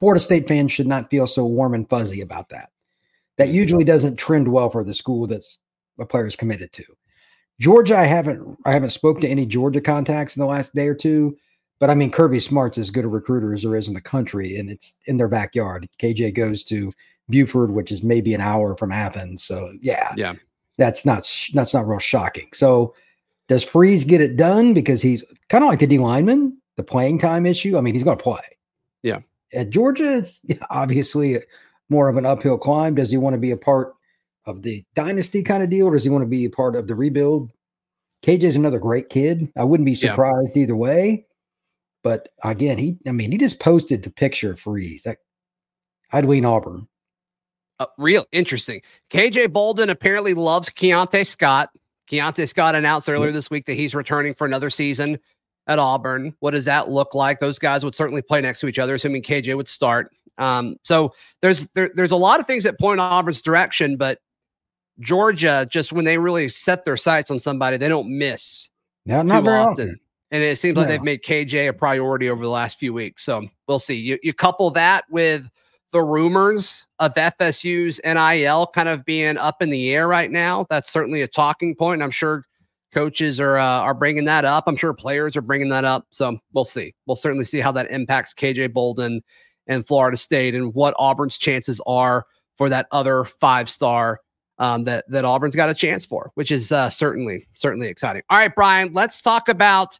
Florida 0.00 0.20
State 0.20 0.48
fans 0.48 0.72
should 0.72 0.86
not 0.86 1.10
feel 1.10 1.26
so 1.26 1.44
warm 1.44 1.74
and 1.74 1.88
fuzzy 1.88 2.20
about 2.20 2.48
that. 2.50 2.70
That 3.36 3.48
mm-hmm. 3.48 3.54
usually 3.54 3.84
doesn't 3.84 4.16
trend 4.16 4.48
well 4.48 4.70
for 4.70 4.84
the 4.84 4.94
school 4.94 5.26
that's 5.26 5.58
a 5.98 6.06
player 6.06 6.26
is 6.26 6.36
committed 6.36 6.72
to. 6.72 6.84
Georgia, 7.60 7.96
I 7.96 8.04
haven't 8.04 8.58
I 8.64 8.72
haven't 8.72 8.90
spoke 8.90 9.20
to 9.20 9.28
any 9.28 9.44
Georgia 9.44 9.80
contacts 9.80 10.36
in 10.36 10.40
the 10.40 10.46
last 10.46 10.74
day 10.74 10.86
or 10.86 10.94
two, 10.94 11.36
but 11.80 11.90
I 11.90 11.94
mean 11.94 12.10
Kirby 12.10 12.40
Smart's 12.40 12.78
as 12.78 12.90
good 12.90 13.04
a 13.04 13.08
recruiter 13.08 13.52
as 13.52 13.62
there 13.62 13.74
is 13.74 13.88
in 13.88 13.94
the 13.94 14.00
country, 14.00 14.56
and 14.56 14.70
it's 14.70 14.94
in 15.06 15.16
their 15.16 15.28
backyard. 15.28 15.88
KJ 15.98 16.34
goes 16.34 16.62
to 16.64 16.92
Buford, 17.28 17.72
which 17.72 17.90
is 17.90 18.02
maybe 18.02 18.32
an 18.32 18.40
hour 18.40 18.76
from 18.76 18.92
Athens. 18.92 19.42
So 19.42 19.72
yeah, 19.80 20.14
yeah, 20.16 20.34
that's 20.76 21.04
not 21.04 21.28
that's 21.52 21.74
not 21.74 21.88
real 21.88 21.98
shocking. 21.98 22.48
So 22.52 22.94
does 23.48 23.64
Freeze 23.64 24.04
get 24.04 24.20
it 24.20 24.36
done 24.36 24.72
because 24.72 25.02
he's 25.02 25.24
kind 25.48 25.64
of 25.64 25.68
like 25.68 25.80
the 25.80 25.86
D 25.86 25.98
lineman, 25.98 26.56
the 26.76 26.84
playing 26.84 27.18
time 27.18 27.44
issue? 27.44 27.76
I 27.76 27.80
mean, 27.80 27.94
he's 27.94 28.04
going 28.04 28.18
to 28.18 28.22
play. 28.22 28.40
Yeah. 29.02 29.20
At 29.52 29.70
Georgia, 29.70 30.18
it's 30.18 30.40
obviously 30.70 31.38
more 31.88 32.08
of 32.08 32.16
an 32.16 32.26
uphill 32.26 32.58
climb. 32.58 32.94
Does 32.94 33.10
he 33.10 33.16
want 33.16 33.34
to 33.34 33.40
be 33.40 33.50
a 33.50 33.56
part 33.56 33.94
of 34.46 34.62
the 34.62 34.84
dynasty 34.94 35.42
kind 35.42 35.62
of 35.62 35.70
deal, 35.70 35.86
or 35.86 35.92
does 35.92 36.04
he 36.04 36.10
want 36.10 36.22
to 36.22 36.28
be 36.28 36.44
a 36.44 36.50
part 36.50 36.76
of 36.76 36.86
the 36.86 36.94
rebuild? 36.94 37.50
KJ 38.22 38.42
is 38.42 38.56
another 38.56 38.78
great 38.78 39.10
kid. 39.10 39.50
I 39.56 39.64
wouldn't 39.64 39.86
be 39.86 39.94
surprised 39.94 40.50
yeah. 40.54 40.62
either 40.62 40.76
way. 40.76 41.26
But 42.02 42.30
again, 42.42 42.78
he 42.78 42.98
I 43.06 43.12
mean, 43.12 43.32
he 43.32 43.38
just 43.38 43.60
posted 43.60 44.02
the 44.02 44.10
picture 44.10 44.52
of 44.52 44.60
Freeze. 44.60 45.02
That 45.02 45.18
I'd 46.12 46.24
lean 46.24 46.44
Auburn. 46.44 46.88
Uh, 47.80 47.86
real 47.96 48.26
interesting. 48.32 48.82
KJ 49.10 49.52
Bolden 49.52 49.90
apparently 49.90 50.34
loves 50.34 50.70
Keionte 50.70 51.26
Scott. 51.26 51.70
Keionte 52.10 52.48
Scott 52.48 52.74
announced 52.74 53.08
earlier 53.08 53.30
this 53.30 53.50
week 53.50 53.66
that 53.66 53.74
he's 53.74 53.94
returning 53.94 54.34
for 54.34 54.46
another 54.46 54.70
season 54.70 55.18
at 55.68 55.78
Auburn. 55.78 56.34
What 56.40 56.52
does 56.52 56.64
that 56.64 56.90
look 56.90 57.14
like? 57.14 57.38
Those 57.38 57.58
guys 57.58 57.84
would 57.84 57.94
certainly 57.94 58.22
play 58.22 58.40
next 58.40 58.60
to 58.60 58.66
each 58.66 58.78
other, 58.78 58.94
assuming 58.94 59.22
KJ 59.22 59.56
would 59.56 59.68
start. 59.68 60.10
Um, 60.38 60.76
so 60.82 61.12
there's 61.42 61.66
there, 61.68 61.90
there's 61.94 62.10
a 62.10 62.16
lot 62.16 62.40
of 62.40 62.46
things 62.46 62.64
that 62.64 62.78
point 62.78 63.00
Auburn's 63.00 63.42
direction, 63.42 63.96
but 63.96 64.18
Georgia, 65.00 65.66
just 65.70 65.92
when 65.92 66.04
they 66.04 66.18
really 66.18 66.48
set 66.48 66.84
their 66.84 66.96
sights 66.96 67.30
on 67.30 67.38
somebody, 67.38 67.76
they 67.76 67.88
don't 67.88 68.18
miss. 68.18 68.70
Yeah, 69.04 69.22
not 69.22 69.44
very 69.44 69.58
often. 69.58 69.88
often. 69.90 70.00
And 70.30 70.42
it 70.42 70.58
seems 70.58 70.76
like 70.76 70.88
they've 70.88 71.02
made 71.02 71.22
KJ 71.22 71.68
a 71.68 71.72
priority 71.72 72.28
over 72.28 72.42
the 72.42 72.50
last 72.50 72.78
few 72.78 72.92
weeks. 72.92 73.24
So 73.24 73.44
we'll 73.66 73.78
see. 73.78 73.94
You 73.94 74.18
you 74.22 74.34
couple 74.34 74.70
that 74.72 75.04
with 75.10 75.48
the 75.92 76.02
rumors 76.02 76.86
of 76.98 77.14
FSU's 77.14 77.98
NIL 78.04 78.66
kind 78.74 78.90
of 78.90 79.06
being 79.06 79.38
up 79.38 79.62
in 79.62 79.70
the 79.70 79.90
air 79.94 80.06
right 80.06 80.30
now. 80.30 80.66
That's 80.68 80.90
certainly 80.90 81.22
a 81.22 81.28
talking 81.28 81.74
point. 81.74 82.02
I'm 82.02 82.10
sure 82.10 82.44
coaches 82.92 83.40
are 83.40 83.58
uh, 83.58 83.80
are 83.80 83.94
bringing 83.94 84.24
that 84.26 84.44
up. 84.44 84.64
I'm 84.66 84.76
sure 84.76 84.92
players 84.92 85.36
are 85.36 85.42
bringing 85.42 85.68
that 85.70 85.84
up. 85.84 86.06
So 86.10 86.38
we'll 86.52 86.64
see. 86.64 86.94
We'll 87.06 87.16
certainly 87.16 87.44
see 87.44 87.60
how 87.60 87.72
that 87.72 87.90
impacts 87.90 88.34
KJ 88.34 88.72
Bolden 88.72 89.22
and 89.66 89.86
Florida 89.86 90.16
State 90.16 90.54
and 90.54 90.74
what 90.74 90.94
Auburn's 90.98 91.38
chances 91.38 91.80
are 91.86 92.26
for 92.56 92.68
that 92.68 92.86
other 92.90 93.24
five 93.24 93.68
star 93.68 94.20
um, 94.58 94.84
that 94.84 95.04
that 95.08 95.24
Auburn's 95.24 95.56
got 95.56 95.70
a 95.70 95.74
chance 95.74 96.04
for, 96.04 96.30
which 96.34 96.50
is 96.50 96.72
uh, 96.72 96.90
certainly 96.90 97.46
certainly 97.54 97.88
exciting. 97.88 98.22
All 98.30 98.38
right, 98.38 98.54
Brian, 98.54 98.92
let's 98.92 99.20
talk 99.20 99.48
about 99.48 99.98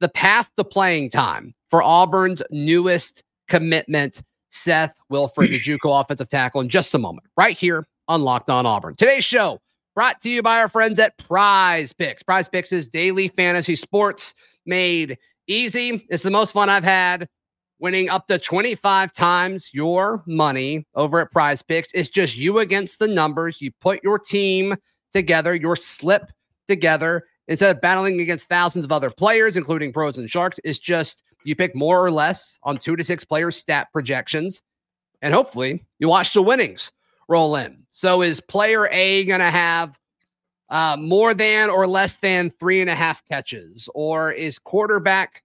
the 0.00 0.08
path 0.08 0.50
to 0.56 0.64
playing 0.64 1.10
time 1.10 1.54
for 1.68 1.82
Auburn's 1.82 2.42
newest 2.50 3.22
commitment 3.48 4.22
Seth 4.50 4.96
Wilfred, 5.08 5.50
the 5.50 5.60
JUCO 5.78 6.00
offensive 6.00 6.28
tackle, 6.28 6.60
in 6.60 6.68
just 6.68 6.94
a 6.94 6.98
moment, 6.98 7.26
right 7.36 7.56
here 7.56 7.86
on 8.08 8.22
Locked 8.22 8.50
On 8.50 8.66
Auburn. 8.66 8.96
Today's 8.96 9.24
show 9.24 9.60
brought 10.00 10.18
to 10.18 10.30
you 10.30 10.42
by 10.42 10.58
our 10.58 10.68
friends 10.70 10.98
at 10.98 11.18
Prize 11.18 11.92
Picks. 11.92 12.22
Prize 12.22 12.48
Picks 12.48 12.72
is 12.72 12.88
daily 12.88 13.28
fantasy 13.28 13.76
sports 13.76 14.32
made 14.64 15.18
easy. 15.46 16.06
It's 16.08 16.22
the 16.22 16.30
most 16.30 16.52
fun 16.52 16.70
I've 16.70 16.84
had. 16.84 17.28
Winning 17.80 18.08
up 18.08 18.26
to 18.28 18.38
25 18.38 19.12
times 19.12 19.68
your 19.74 20.24
money 20.26 20.86
over 20.94 21.20
at 21.20 21.30
Prize 21.30 21.60
Picks. 21.60 21.92
It's 21.92 22.08
just 22.08 22.34
you 22.34 22.60
against 22.60 22.98
the 22.98 23.08
numbers. 23.08 23.60
You 23.60 23.72
put 23.82 24.02
your 24.02 24.18
team 24.18 24.74
together, 25.12 25.54
your 25.54 25.76
slip 25.76 26.30
together, 26.66 27.26
instead 27.46 27.76
of 27.76 27.82
battling 27.82 28.22
against 28.22 28.48
thousands 28.48 28.86
of 28.86 28.92
other 28.92 29.10
players, 29.10 29.58
including 29.58 29.92
pros 29.92 30.16
and 30.16 30.30
sharks. 30.30 30.58
It's 30.64 30.78
just 30.78 31.22
you 31.44 31.54
pick 31.54 31.74
more 31.74 32.02
or 32.02 32.10
less 32.10 32.58
on 32.62 32.78
two 32.78 32.96
to 32.96 33.04
six 33.04 33.22
player 33.22 33.50
stat 33.50 33.88
projections, 33.92 34.62
and 35.20 35.34
hopefully 35.34 35.84
you 35.98 36.08
watch 36.08 36.32
the 36.32 36.40
winnings 36.40 36.90
roll 37.30 37.56
in. 37.56 37.78
So 37.88 38.20
is 38.20 38.40
player 38.40 38.88
A 38.88 39.24
going 39.24 39.40
to 39.40 39.50
have 39.50 39.98
uh, 40.68 40.96
more 40.98 41.32
than 41.32 41.70
or 41.70 41.86
less 41.86 42.16
than 42.16 42.50
three 42.50 42.80
and 42.80 42.90
a 42.90 42.94
half 42.94 43.24
catches? 43.28 43.88
Or 43.94 44.32
is 44.32 44.58
quarterback 44.58 45.42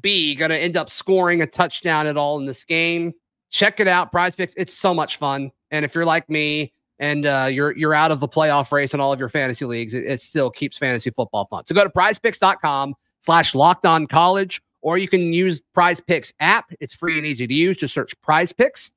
B 0.00 0.34
going 0.34 0.50
to 0.50 0.58
end 0.58 0.76
up 0.76 0.90
scoring 0.90 1.42
a 1.42 1.46
touchdown 1.46 2.06
at 2.06 2.16
all 2.16 2.38
in 2.38 2.46
this 2.46 2.64
game? 2.64 3.12
Check 3.50 3.78
it 3.78 3.86
out, 3.86 4.10
Prize 4.10 4.34
Picks. 4.34 4.54
It's 4.56 4.74
so 4.74 4.92
much 4.92 5.18
fun. 5.18 5.52
And 5.70 5.84
if 5.84 5.94
you're 5.94 6.04
like 6.04 6.28
me 6.28 6.72
and 6.98 7.26
uh, 7.26 7.48
you're 7.50 7.76
you're 7.76 7.94
out 7.94 8.10
of 8.10 8.20
the 8.20 8.28
playoff 8.28 8.72
race 8.72 8.94
in 8.94 9.00
all 9.00 9.12
of 9.12 9.20
your 9.20 9.28
fantasy 9.28 9.64
leagues, 9.64 9.94
it, 9.94 10.04
it 10.04 10.20
still 10.20 10.50
keeps 10.50 10.78
fantasy 10.78 11.10
football 11.10 11.46
fun. 11.46 11.64
So 11.66 11.74
go 11.74 11.84
to 11.84 11.90
prizepicks.com 11.90 12.94
slash 13.20 13.54
locked 13.54 13.86
on 13.86 14.06
college 14.06 14.60
or 14.82 14.98
you 14.98 15.08
can 15.08 15.32
use 15.32 15.60
Prize 15.72 16.00
Picks 16.00 16.32
app. 16.40 16.72
It's 16.80 16.94
free 16.94 17.16
and 17.16 17.26
easy 17.26 17.46
to 17.46 17.54
use. 17.54 17.76
Just 17.76 17.94
search 17.94 18.14
Prize 18.22 18.52
Picks. 18.52 18.90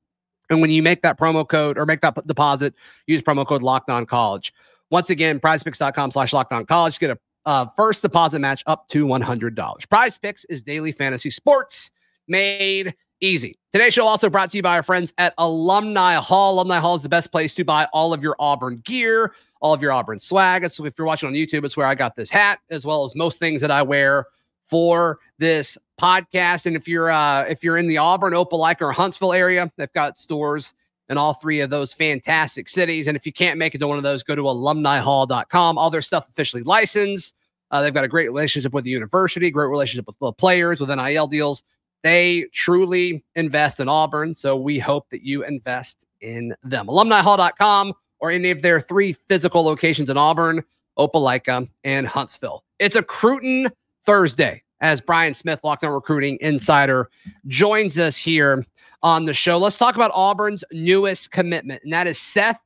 And 0.49 0.61
when 0.61 0.69
you 0.69 0.81
make 0.81 1.01
that 1.01 1.19
promo 1.19 1.47
code 1.47 1.77
or 1.77 1.85
make 1.85 2.01
that 2.01 2.25
deposit, 2.27 2.73
use 3.05 3.21
promo 3.21 3.45
code 3.45 3.61
Locked 3.61 3.89
On 3.89 4.05
College. 4.05 4.53
Once 4.89 5.09
again, 5.09 5.39
prizepicks.com 5.39 6.11
slash 6.11 6.31
locked 6.31 6.53
on 6.53 6.65
college. 6.65 6.97
Get 6.99 7.09
a 7.11 7.19
uh, 7.45 7.65
first 7.75 8.01
deposit 8.01 8.39
match 8.39 8.63
up 8.67 8.87
to 8.89 9.05
$100. 9.05 9.89
Prize 9.89 10.17
Picks 10.17 10.45
is 10.45 10.61
daily 10.61 10.91
fantasy 10.91 11.29
sports 11.29 11.91
made 12.27 12.93
easy. 13.21 13.57
Today's 13.71 13.93
show 13.93 14.05
also 14.05 14.29
brought 14.29 14.49
to 14.51 14.57
you 14.57 14.63
by 14.63 14.75
our 14.75 14.83
friends 14.83 15.13
at 15.17 15.33
Alumni 15.37 16.15
Hall. 16.15 16.55
Alumni 16.55 16.79
Hall 16.79 16.95
is 16.95 17.03
the 17.03 17.09
best 17.09 17.31
place 17.31 17.53
to 17.55 17.63
buy 17.63 17.87
all 17.93 18.13
of 18.13 18.21
your 18.21 18.35
Auburn 18.39 18.81
gear, 18.85 19.33
all 19.61 19.73
of 19.73 19.81
your 19.81 19.91
Auburn 19.91 20.19
swag. 20.19 20.69
So 20.71 20.85
if 20.85 20.93
you're 20.97 21.07
watching 21.07 21.27
on 21.27 21.33
YouTube, 21.33 21.65
it's 21.65 21.75
where 21.75 21.87
I 21.87 21.95
got 21.95 22.15
this 22.15 22.29
hat, 22.29 22.59
as 22.69 22.85
well 22.85 23.03
as 23.05 23.15
most 23.15 23.39
things 23.39 23.61
that 23.61 23.71
I 23.71 23.81
wear 23.81 24.25
for 24.65 25.19
this 25.39 25.77
podcast. 25.99 26.65
And 26.65 26.75
if 26.75 26.87
you're 26.87 27.11
uh, 27.11 27.43
if 27.43 27.63
you're 27.63 27.77
in 27.77 27.87
the 27.87 27.97
Auburn, 27.97 28.33
Opelika, 28.33 28.81
or 28.81 28.91
Huntsville 28.91 29.33
area, 29.33 29.71
they've 29.77 29.91
got 29.93 30.17
stores 30.19 30.73
in 31.09 31.17
all 31.17 31.33
three 31.33 31.61
of 31.61 31.69
those 31.69 31.93
fantastic 31.93 32.67
cities. 32.67 33.07
And 33.07 33.15
if 33.15 33.25
you 33.25 33.31
can't 33.31 33.57
make 33.57 33.73
it 33.75 33.77
to 33.79 33.87
one 33.87 33.97
of 33.97 34.03
those, 34.03 34.23
go 34.23 34.35
to 34.35 34.43
alumnihall.com. 34.43 35.77
All 35.77 35.89
their 35.89 36.01
stuff 36.01 36.29
officially 36.29 36.63
licensed. 36.63 37.35
Uh, 37.71 37.81
they've 37.81 37.93
got 37.93 38.03
a 38.03 38.09
great 38.09 38.27
relationship 38.27 38.73
with 38.73 38.83
the 38.83 38.89
university, 38.89 39.49
great 39.49 39.67
relationship 39.69 40.07
with 40.07 40.17
the 40.19 40.31
players, 40.33 40.79
with 40.79 40.89
NIL 40.89 41.27
deals. 41.27 41.63
They 42.03 42.45
truly 42.53 43.23
invest 43.35 43.79
in 43.79 43.89
Auburn. 43.89 44.35
So 44.35 44.55
we 44.55 44.79
hope 44.79 45.09
that 45.09 45.23
you 45.23 45.43
invest 45.43 46.05
in 46.21 46.55
them. 46.63 46.87
Alumnihall.com 46.87 47.93
or 48.19 48.31
any 48.31 48.51
of 48.51 48.61
their 48.61 48.79
three 48.79 49.13
physical 49.13 49.63
locations 49.63 50.09
in 50.09 50.17
Auburn, 50.17 50.63
Opelika, 50.97 51.69
and 51.83 52.07
Huntsville. 52.07 52.63
It's 52.79 52.95
a 52.95 53.03
Cruton 53.03 53.69
Thursday 54.05 54.63
as 54.81 55.01
Brian 55.01 55.33
Smith, 55.33 55.59
Locked 55.63 55.83
On 55.83 55.91
Recruiting 55.91 56.37
Insider, 56.41 57.09
joins 57.47 57.97
us 57.97 58.15
here 58.15 58.63
on 59.03 59.25
the 59.25 59.33
show. 59.33 59.57
Let's 59.57 59.77
talk 59.77 59.95
about 59.95 60.11
Auburn's 60.13 60.63
newest 60.71 61.31
commitment, 61.31 61.83
and 61.83 61.93
that 61.93 62.07
is 62.07 62.17
Seth 62.19 62.59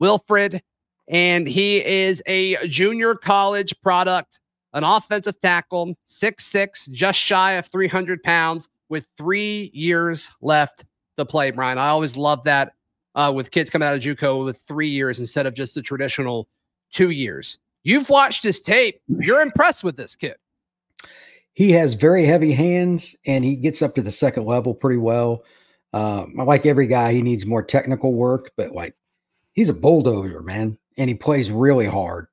Wilfred. 0.00 0.62
And 1.08 1.48
he 1.48 1.84
is 1.84 2.22
a 2.26 2.66
junior 2.68 3.14
college 3.14 3.74
product, 3.82 4.38
an 4.72 4.84
offensive 4.84 5.40
tackle, 5.40 5.94
six 6.04 6.46
six, 6.46 6.86
just 6.86 7.18
shy 7.18 7.52
of 7.52 7.66
300 7.66 8.22
pounds, 8.22 8.68
with 8.88 9.06
three 9.16 9.70
years 9.74 10.30
left 10.40 10.84
to 11.16 11.24
play, 11.24 11.50
Brian. 11.50 11.78
I 11.78 11.88
always 11.88 12.16
love 12.16 12.44
that 12.44 12.72
uh, 13.14 13.32
with 13.34 13.50
kids 13.50 13.70
coming 13.70 13.86
out 13.88 13.94
of 13.94 14.00
JUCO 14.00 14.44
with 14.44 14.58
three 14.68 14.88
years 14.88 15.18
instead 15.18 15.46
of 15.46 15.54
just 15.54 15.74
the 15.74 15.82
traditional 15.82 16.48
two 16.92 17.10
years. 17.10 17.58
You've 17.84 18.08
watched 18.08 18.42
his 18.42 18.60
tape. 18.60 19.00
You're 19.08 19.40
impressed 19.40 19.82
with 19.82 19.96
this 19.96 20.14
kid. 20.14 20.36
He 21.54 21.70
has 21.72 21.94
very 21.94 22.24
heavy 22.24 22.52
hands 22.52 23.14
and 23.26 23.44
he 23.44 23.56
gets 23.56 23.82
up 23.82 23.94
to 23.94 24.02
the 24.02 24.10
second 24.10 24.46
level 24.46 24.74
pretty 24.74 24.98
well. 24.98 25.44
Um, 25.92 26.34
like 26.36 26.64
every 26.64 26.86
guy, 26.86 27.12
he 27.12 27.20
needs 27.20 27.44
more 27.44 27.62
technical 27.62 28.14
work, 28.14 28.52
but 28.56 28.72
like 28.72 28.94
he's 29.52 29.68
a 29.68 29.74
bulldozer, 29.74 30.40
man, 30.40 30.78
and 30.96 31.08
he 31.08 31.14
plays 31.14 31.50
really 31.50 31.86
hard. 31.86 32.26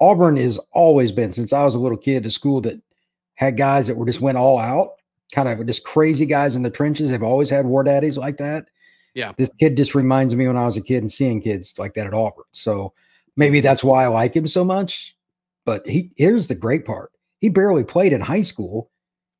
Auburn 0.00 0.36
has 0.36 0.58
always 0.72 1.12
been 1.12 1.32
since 1.32 1.52
I 1.52 1.64
was 1.64 1.74
a 1.74 1.78
little 1.78 1.96
kid, 1.96 2.26
a 2.26 2.30
school 2.30 2.60
that 2.62 2.80
had 3.34 3.56
guys 3.56 3.86
that 3.86 3.96
were 3.96 4.06
just 4.06 4.20
went 4.20 4.38
all 4.38 4.58
out 4.58 4.90
kind 5.32 5.48
of 5.48 5.66
just 5.66 5.84
crazy 5.84 6.26
guys 6.26 6.56
in 6.56 6.62
the 6.62 6.70
trenches. 6.70 7.10
They've 7.10 7.22
always 7.22 7.50
had 7.50 7.66
war 7.66 7.82
daddies 7.82 8.18
like 8.18 8.36
that. 8.38 8.66
Yeah. 9.14 9.32
This 9.36 9.50
kid 9.58 9.76
just 9.76 9.94
reminds 9.94 10.34
me 10.34 10.46
when 10.46 10.56
I 10.56 10.66
was 10.66 10.76
a 10.76 10.82
kid 10.82 11.02
and 11.02 11.12
seeing 11.12 11.40
kids 11.40 11.78
like 11.78 11.94
that 11.94 12.06
at 12.06 12.14
Auburn. 12.14 12.44
So 12.52 12.92
maybe 13.36 13.60
that's 13.60 13.82
why 13.82 14.04
I 14.04 14.08
like 14.08 14.34
him 14.34 14.46
so 14.46 14.64
much. 14.64 15.16
But 15.64 15.86
he 15.86 16.12
here's 16.16 16.46
the 16.46 16.54
great 16.54 16.84
part. 16.84 17.10
He 17.40 17.48
barely 17.48 17.84
played 17.84 18.12
in 18.12 18.20
high 18.20 18.42
school 18.42 18.90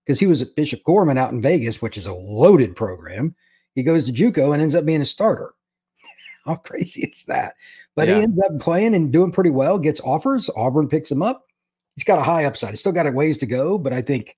because 0.05 0.21
he 0.21 0.27
was 0.27 0.43
at 0.43 0.55
Bishop 0.57 0.83
Gorman 0.85 1.19
out 1.19 1.33
in 1.33 1.43
Vegas, 1.43 1.83
which 1.83 1.97
is 1.97 2.07
a 2.07 2.15
loaded 2.15 2.77
program. 2.77 3.35
He 3.75 3.83
goes 3.83 4.07
to 4.07 4.13
JUCO 4.13 4.53
and 4.53 4.63
ends 4.63 4.75
up 4.75 4.87
being 4.87 5.01
a 5.01 5.07
starter. 5.07 5.55
How 6.45 6.57
crazy 6.57 7.03
is 7.03 7.25
that? 7.25 7.55
But 7.95 8.09
yeah. 8.09 8.17
he 8.17 8.23
ends 8.23 8.41
up 8.45 8.59
playing 8.61 8.95
and 8.95 9.13
doing 9.13 9.33
pretty 9.33 9.51
well, 9.51 9.79
gets 9.79 10.01
offers. 10.01 10.51
Auburn 10.57 10.89
picks 10.89 11.11
him 11.11 11.23
up. 11.23 11.47
He's 11.95 12.05
got 12.05 12.19
a 12.19 12.23
high 12.23 12.45
upside. 12.45 12.71
He's 12.71 12.81
still 12.81 12.93
got 12.93 13.07
a 13.07 13.11
ways 13.11 13.39
to 13.39 13.47
go, 13.47 13.79
but 13.79 13.93
I 13.93 14.03
think 14.03 14.37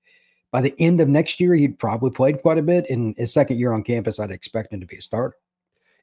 by 0.52 0.60
the 0.60 0.74
end 0.78 1.00
of 1.00 1.08
next 1.08 1.40
year, 1.40 1.54
he'd 1.54 1.78
probably 1.78 2.10
played 2.10 2.40
quite 2.40 2.58
a 2.58 2.62
bit. 2.62 2.86
In 2.88 3.14
his 3.18 3.32
second 3.32 3.58
year 3.58 3.72
on 3.72 3.82
campus, 3.82 4.18
I'd 4.18 4.30
expect 4.30 4.72
him 4.72 4.80
to 4.80 4.86
be 4.86 4.96
a 4.96 5.02
starter. 5.02 5.36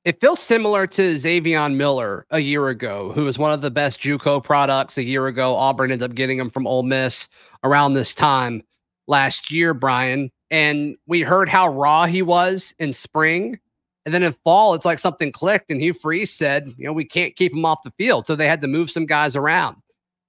It 0.06 0.22
feels 0.22 0.40
similar 0.40 0.86
to 0.86 1.16
Izavion 1.16 1.78
Miller 1.78 2.28
a 2.30 2.38
year 2.38 2.68
ago, 2.68 3.12
who 3.14 3.26
was 3.26 3.40
one 3.40 3.52
of 3.52 3.62
the 3.62 3.72
best 3.72 4.00
JUCO 4.00 4.44
products 4.44 5.00
a 5.00 5.04
year 5.04 5.26
ago. 5.26 5.56
Auburn 5.56 5.92
ended 5.92 6.12
up 6.12 6.16
getting 6.16 6.38
him 6.38 6.52
from 6.52 6.68
Ole 6.68 6.84
Miss 6.84 7.28
around 7.64 7.94
this 7.94 8.14
time 8.14 8.62
last 9.08 9.50
year, 9.50 9.74
Brian. 9.74 10.30
And 10.52 10.96
we 11.08 11.22
heard 11.22 11.50
how 11.50 11.70
raw 11.70 12.06
he 12.06 12.22
was 12.22 12.76
in 12.78 12.94
spring. 12.94 13.60
And 14.06 14.14
then 14.14 14.22
in 14.22 14.34
fall, 14.44 14.76
it's 14.76 14.86
like 14.86 15.00
something 15.00 15.32
clicked, 15.32 15.72
and 15.72 15.82
Hugh 15.82 15.94
Freeze 15.94 16.32
said, 16.32 16.72
you 16.78 16.86
know, 16.86 16.94
we 16.94 17.06
can't 17.06 17.36
keep 17.36 17.54
him 17.54 17.66
off 17.66 17.82
the 17.82 17.90
field. 17.98 18.28
So 18.28 18.36
they 18.36 18.48
had 18.48 18.62
to 18.62 18.68
move 18.68 18.92
some 18.92 19.08
guys 19.08 19.36
around. 19.36 19.78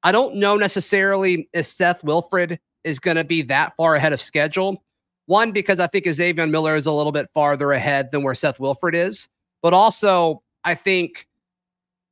I 0.03 0.13
don't 0.13 0.37
know 0.37 0.57
necessarily 0.57 1.51
if 1.53 1.67
Seth 1.67 2.03
Wilfred 2.03 2.59
is 2.83 2.99
going 2.99 3.19
to 3.19 3.25
be 3.25 3.43
that 3.43 3.77
far 3.77 3.95
ahead 3.95 4.15
of 4.15 4.23
schedule. 4.23 4.83
One, 5.27 5.53
because 5.53 5.81
I 5.81 5.87
think 5.87 6.07
Xavier 6.11 6.47
Miller 6.47 6.77
is 6.77 6.87
a 6.87 6.93
little 6.93 7.13
bit 7.13 7.29
farther 7.35 7.73
ahead 7.73 8.11
than 8.11 8.23
where 8.23 8.35
Seth 8.35 8.59
Wilfred 8.59 8.95
is, 8.95 9.29
but 9.63 9.73
also 9.73 10.43
I 10.65 10.75
think 10.75 11.27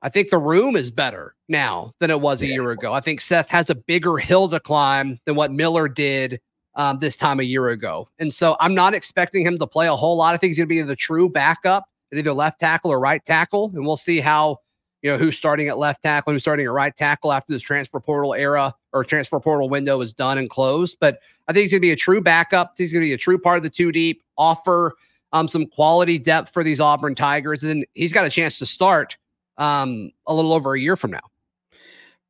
I 0.02 0.10
think 0.10 0.30
the 0.30 0.38
room 0.38 0.76
is 0.76 0.90
better 0.90 1.34
now 1.48 1.94
than 1.98 2.10
it 2.10 2.20
was 2.20 2.42
a 2.42 2.46
year 2.46 2.70
ago. 2.70 2.92
I 2.92 3.00
think 3.00 3.20
Seth 3.20 3.48
has 3.48 3.70
a 3.70 3.74
bigger 3.74 4.18
hill 4.18 4.48
to 4.50 4.60
climb 4.60 5.18
than 5.24 5.34
what 5.34 5.50
Miller 5.50 5.88
did 5.88 6.40
um, 6.74 6.98
this 6.98 7.16
time 7.16 7.40
a 7.40 7.44
year 7.44 7.68
ago. 7.68 8.08
And 8.18 8.32
so 8.32 8.56
I'm 8.60 8.74
not 8.74 8.92
expecting 8.92 9.46
him 9.46 9.56
to 9.58 9.66
play 9.66 9.88
a 9.88 9.96
whole 9.96 10.16
lot. 10.16 10.34
I 10.34 10.36
think 10.36 10.50
he's 10.50 10.58
going 10.58 10.68
to 10.68 10.74
be 10.74 10.82
the 10.82 10.96
true 10.96 11.30
backup 11.30 11.88
at 12.12 12.18
either 12.18 12.34
left 12.34 12.60
tackle 12.60 12.92
or 12.92 13.00
right 13.00 13.24
tackle. 13.24 13.72
And 13.74 13.86
we'll 13.86 13.96
see 13.96 14.20
how 14.20 14.58
you 15.04 15.10
know, 15.10 15.18
who's 15.18 15.36
starting 15.36 15.68
at 15.68 15.76
left 15.76 16.02
tackle, 16.02 16.32
who's 16.32 16.40
starting 16.40 16.64
at 16.64 16.72
right 16.72 16.96
tackle 16.96 17.30
after 17.30 17.52
this 17.52 17.62
transfer 17.62 18.00
portal 18.00 18.32
era 18.32 18.74
or 18.94 19.04
transfer 19.04 19.38
portal 19.38 19.68
window 19.68 20.00
is 20.00 20.14
done 20.14 20.38
and 20.38 20.48
closed. 20.48 20.96
But 20.98 21.18
I 21.46 21.52
think 21.52 21.64
he's 21.64 21.72
going 21.72 21.82
to 21.82 21.86
be 21.86 21.90
a 21.90 21.96
true 21.96 22.22
backup. 22.22 22.72
He's 22.78 22.90
going 22.90 23.02
to 23.02 23.08
be 23.08 23.12
a 23.12 23.18
true 23.18 23.38
part 23.38 23.58
of 23.58 23.62
the 23.62 23.70
two 23.70 23.92
deep, 23.92 24.22
offer 24.38 24.94
um, 25.34 25.48
some 25.48 25.66
quality 25.66 26.16
depth 26.16 26.52
for 26.52 26.64
these 26.64 26.80
Auburn 26.80 27.14
Tigers. 27.14 27.62
And 27.62 27.84
he's 27.92 28.12
got 28.12 28.24
a 28.24 28.30
chance 28.30 28.58
to 28.60 28.66
start 28.66 29.18
um, 29.58 30.12
a 30.26 30.32
little 30.32 30.54
over 30.54 30.74
a 30.74 30.80
year 30.80 30.96
from 30.96 31.10
now. 31.10 31.28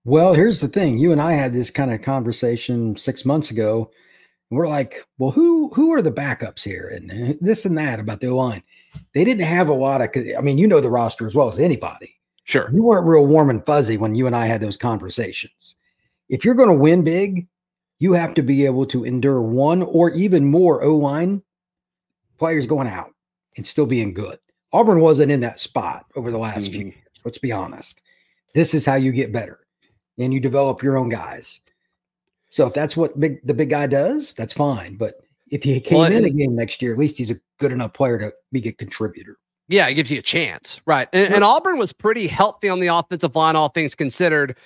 Well, 0.04 0.34
here's 0.34 0.58
the 0.58 0.68
thing. 0.68 0.98
You 0.98 1.12
and 1.12 1.20
I 1.20 1.32
had 1.32 1.52
this 1.52 1.70
kind 1.70 1.92
of 1.92 2.02
conversation 2.02 2.96
six 2.96 3.24
months 3.24 3.50
ago. 3.50 3.90
we're 4.50 4.68
like, 4.68 5.04
well, 5.18 5.30
who 5.30 5.70
who 5.74 5.92
are 5.92 6.02
the 6.02 6.12
backups 6.12 6.62
here? 6.62 6.88
And 6.88 7.10
uh, 7.10 7.34
this 7.40 7.64
and 7.64 7.76
that 7.78 8.00
about 8.00 8.20
the 8.20 8.28
O 8.28 8.36
line. 8.36 8.62
They 9.12 9.24
didn't 9.24 9.46
have 9.46 9.68
a 9.68 9.74
lot 9.74 10.00
of 10.00 10.10
I 10.36 10.40
mean, 10.40 10.58
you 10.58 10.66
know 10.66 10.80
the 10.80 10.90
roster 10.90 11.26
as 11.26 11.34
well 11.34 11.48
as 11.48 11.58
anybody. 11.58 12.10
Sure. 12.44 12.70
You 12.72 12.82
weren't 12.82 13.06
real 13.06 13.26
warm 13.26 13.48
and 13.48 13.64
fuzzy 13.64 13.96
when 13.96 14.14
you 14.14 14.26
and 14.26 14.36
I 14.36 14.46
had 14.46 14.60
those 14.60 14.76
conversations. 14.76 15.76
If 16.28 16.44
you're 16.44 16.54
going 16.54 16.68
to 16.68 16.74
win 16.74 17.02
big, 17.02 17.48
you 17.98 18.12
have 18.12 18.34
to 18.34 18.42
be 18.42 18.66
able 18.66 18.86
to 18.86 19.04
endure 19.04 19.40
one 19.40 19.82
or 19.82 20.10
even 20.10 20.44
more 20.44 20.82
O 20.82 20.96
line 20.96 21.42
players 22.38 22.66
going 22.66 22.88
out 22.88 23.10
and 23.56 23.66
still 23.66 23.86
being 23.86 24.14
good. 24.14 24.38
Auburn 24.72 25.00
wasn't 25.00 25.30
in 25.30 25.40
that 25.40 25.60
spot 25.60 26.06
over 26.16 26.30
the 26.30 26.38
last 26.38 26.64
mm-hmm. 26.64 26.72
few 26.72 26.84
years. 26.86 27.22
Let's 27.24 27.38
be 27.38 27.52
honest. 27.52 28.02
This 28.54 28.74
is 28.74 28.84
how 28.84 28.96
you 28.96 29.12
get 29.12 29.32
better 29.32 29.60
and 30.18 30.32
you 30.32 30.40
develop 30.40 30.82
your 30.82 30.96
own 30.96 31.08
guys. 31.08 31.60
So 32.50 32.66
if 32.66 32.74
that's 32.74 32.96
what 32.96 33.18
big 33.18 33.44
the 33.46 33.54
big 33.54 33.70
guy 33.70 33.86
does, 33.86 34.34
that's 34.34 34.52
fine. 34.52 34.96
But 34.96 35.14
if 35.50 35.62
he 35.62 35.80
came 35.80 35.98
well, 35.98 36.12
in 36.12 36.24
again 36.24 36.54
next 36.54 36.80
year, 36.80 36.92
at 36.92 36.98
least 36.98 37.18
he's 37.18 37.30
a 37.30 37.36
good 37.58 37.72
enough 37.72 37.94
player 37.94 38.18
to 38.18 38.32
be 38.52 38.66
a 38.68 38.72
contributor. 38.72 39.38
Yeah, 39.68 39.88
it 39.88 39.94
gives 39.94 40.10
you 40.10 40.18
a 40.18 40.22
chance. 40.22 40.80
Right. 40.84 41.08
And, 41.12 41.34
and, 41.34 41.44
Auburn 41.44 41.78
was 41.78 41.92
pretty 41.92 42.26
healthy 42.26 42.68
on 42.68 42.80
the 42.80 42.88
offensive 42.88 43.34
line, 43.34 43.56
all 43.56 43.70
things 43.70 43.94
considered, 43.94 44.56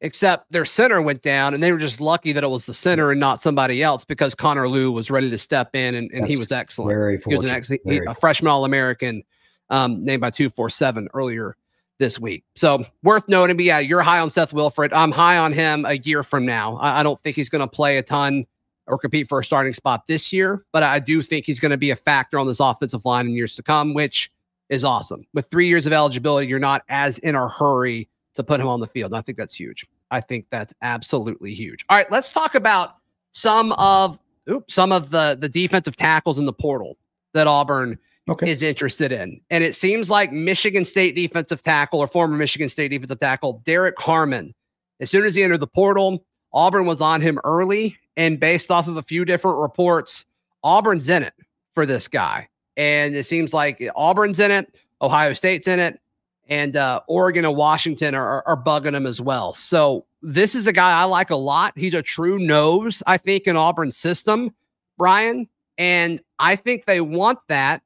except 0.00 0.50
their 0.52 0.64
center 0.64 1.02
went 1.02 1.22
down, 1.22 1.54
and 1.54 1.62
they 1.62 1.72
were 1.72 1.78
just 1.78 2.00
lucky 2.00 2.32
that 2.32 2.44
it 2.44 2.48
was 2.48 2.66
the 2.66 2.74
center 2.74 3.10
and 3.10 3.20
not 3.20 3.42
somebody 3.42 3.82
else 3.82 4.04
because 4.04 4.34
Connor 4.34 4.68
Lew 4.68 4.92
was 4.92 5.10
ready 5.10 5.30
to 5.30 5.38
step 5.38 5.74
in 5.74 5.94
and, 5.94 6.10
and 6.12 6.26
he 6.26 6.36
was 6.36 6.52
excellent. 6.52 6.90
Very 6.90 7.20
he 7.26 7.34
was 7.34 7.44
an 7.44 7.50
excellent 7.50 7.82
he, 7.84 8.00
a 8.06 8.14
freshman 8.14 8.50
All 8.50 8.64
American 8.64 9.22
um, 9.70 10.04
named 10.04 10.20
by 10.20 10.30
247 10.30 11.08
earlier 11.14 11.56
this 11.98 12.18
week. 12.18 12.44
So 12.54 12.84
worth 13.02 13.28
noting, 13.28 13.56
but 13.56 13.64
yeah, 13.64 13.80
you're 13.80 14.02
high 14.02 14.20
on 14.20 14.30
Seth 14.30 14.52
Wilfred. 14.52 14.92
I'm 14.92 15.10
high 15.10 15.36
on 15.36 15.52
him 15.52 15.84
a 15.84 15.94
year 15.94 16.22
from 16.22 16.46
now. 16.46 16.76
I, 16.76 17.00
I 17.00 17.02
don't 17.02 17.20
think 17.20 17.34
he's 17.34 17.48
going 17.48 17.60
to 17.60 17.68
play 17.68 17.98
a 17.98 18.02
ton 18.02 18.46
or 18.86 18.98
compete 18.98 19.28
for 19.28 19.40
a 19.40 19.44
starting 19.44 19.74
spot 19.74 20.06
this 20.06 20.32
year, 20.32 20.64
but 20.72 20.82
I 20.82 20.98
do 20.98 21.20
think 21.20 21.44
he's 21.44 21.60
going 21.60 21.72
to 21.72 21.76
be 21.76 21.90
a 21.90 21.96
factor 21.96 22.38
on 22.38 22.46
this 22.46 22.60
offensive 22.60 23.04
line 23.04 23.26
in 23.26 23.32
years 23.32 23.54
to 23.56 23.62
come, 23.62 23.94
which– 23.94 24.30
is 24.68 24.84
awesome. 24.84 25.26
With 25.32 25.46
three 25.50 25.68
years 25.68 25.86
of 25.86 25.92
eligibility, 25.92 26.46
you're 26.46 26.58
not 26.58 26.82
as 26.88 27.18
in 27.18 27.34
a 27.34 27.48
hurry 27.48 28.08
to 28.38 28.44
put 28.44 28.60
him 28.60 28.68
on 28.68 28.80
the 28.80 28.86
field. 28.86 29.12
I 29.12 29.20
think 29.20 29.36
that's 29.36 29.54
huge. 29.54 29.84
I 30.10 30.20
think 30.20 30.46
that's 30.50 30.72
absolutely 30.80 31.52
huge. 31.52 31.84
All 31.90 31.96
right, 31.96 32.10
let's 32.10 32.32
talk 32.32 32.54
about 32.54 32.94
some 33.32 33.72
of 33.72 34.18
oops, 34.48 34.72
some 34.72 34.92
of 34.92 35.10
the 35.10 35.36
the 35.38 35.48
defensive 35.48 35.96
tackles 35.96 36.38
in 36.38 36.46
the 36.46 36.52
portal 36.52 36.96
that 37.34 37.46
Auburn 37.46 37.98
okay. 38.28 38.50
is 38.50 38.62
interested 38.62 39.12
in. 39.12 39.40
And 39.50 39.62
it 39.64 39.74
seems 39.74 40.08
like 40.08 40.32
Michigan 40.32 40.84
State 40.84 41.16
defensive 41.16 41.62
tackle 41.62 41.98
or 41.98 42.06
former 42.06 42.36
Michigan 42.36 42.68
State 42.68 42.88
defensive 42.88 43.18
tackle 43.18 43.60
Derrick 43.64 43.98
Harmon, 43.98 44.54
as 45.00 45.10
soon 45.10 45.24
as 45.24 45.34
he 45.34 45.42
entered 45.42 45.58
the 45.58 45.66
portal, 45.66 46.24
Auburn 46.52 46.86
was 46.86 47.00
on 47.00 47.20
him 47.20 47.38
early. 47.44 47.96
And 48.16 48.40
based 48.40 48.70
off 48.70 48.88
of 48.88 48.96
a 48.96 49.02
few 49.02 49.24
different 49.24 49.58
reports, 49.58 50.24
Auburn's 50.64 51.08
in 51.08 51.22
it 51.22 51.34
for 51.74 51.86
this 51.86 52.08
guy. 52.08 52.48
And 52.76 53.14
it 53.14 53.26
seems 53.26 53.52
like 53.52 53.82
Auburn's 53.96 54.38
in 54.38 54.50
it, 54.50 54.76
Ohio 55.02 55.32
State's 55.32 55.68
in 55.68 55.80
it, 55.80 56.00
and 56.48 56.76
uh, 56.76 57.00
Oregon 57.06 57.44
and 57.44 57.54
Washington 57.54 58.14
are, 58.14 58.46
are, 58.46 58.62
bugging 58.62 58.94
him 58.94 59.06
as 59.06 59.20
well. 59.20 59.52
So 59.52 60.06
this 60.22 60.54
is 60.54 60.66
a 60.66 60.72
guy 60.72 60.98
I 60.98 61.04
like 61.04 61.30
a 61.30 61.36
lot. 61.36 61.74
He's 61.76 61.94
a 61.94 62.02
true 62.02 62.38
nose, 62.38 63.02
I 63.06 63.18
think, 63.18 63.46
in 63.46 63.56
Auburn's 63.56 63.96
system, 63.96 64.54
Brian. 64.96 65.48
And 65.76 66.20
I 66.38 66.56
think 66.56 66.86
they 66.86 67.00
want 67.00 67.38
that 67.48 67.82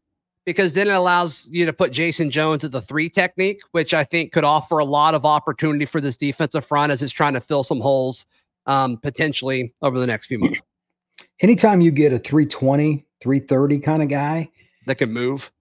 because 0.47 0.75
then 0.75 0.89
it 0.89 0.95
allows 0.95 1.49
you 1.51 1.67
to 1.67 1.73
put 1.73 1.93
Jayson 1.93 2.31
Jones 2.31 2.65
at 2.65 2.73
the 2.73 2.81
three 2.81 3.11
technique, 3.11 3.61
which 3.73 3.93
I 3.93 4.05
think 4.05 4.33
could 4.33 4.45
offer 4.45 4.79
a 4.79 4.85
lot 4.85 5.15
of 5.15 5.27
opportunity 5.27 5.85
for 5.85 6.01
this 6.01 6.17
defensive 6.17 6.65
front 6.65 6.93
as 6.93 7.03
it's 7.03 7.13
trying 7.13 7.35
to 7.35 7.41
fill 7.41 7.65
some 7.65 7.81
holes 7.81 8.25
um, 8.67 8.97
potentially 8.97 9.75
over 9.83 9.99
the 9.99 10.07
next 10.07 10.27
few 10.27 10.39
months. 10.39 10.63
Anytime 11.41 11.81
you 11.81 11.91
get 11.91 12.13
a 12.13 12.19
320, 12.19 13.05
330 13.21 13.79
kind 13.81 14.03
of 14.03 14.09
guy 14.09 14.49
that 14.87 14.97
can 14.97 15.13
move. 15.13 15.53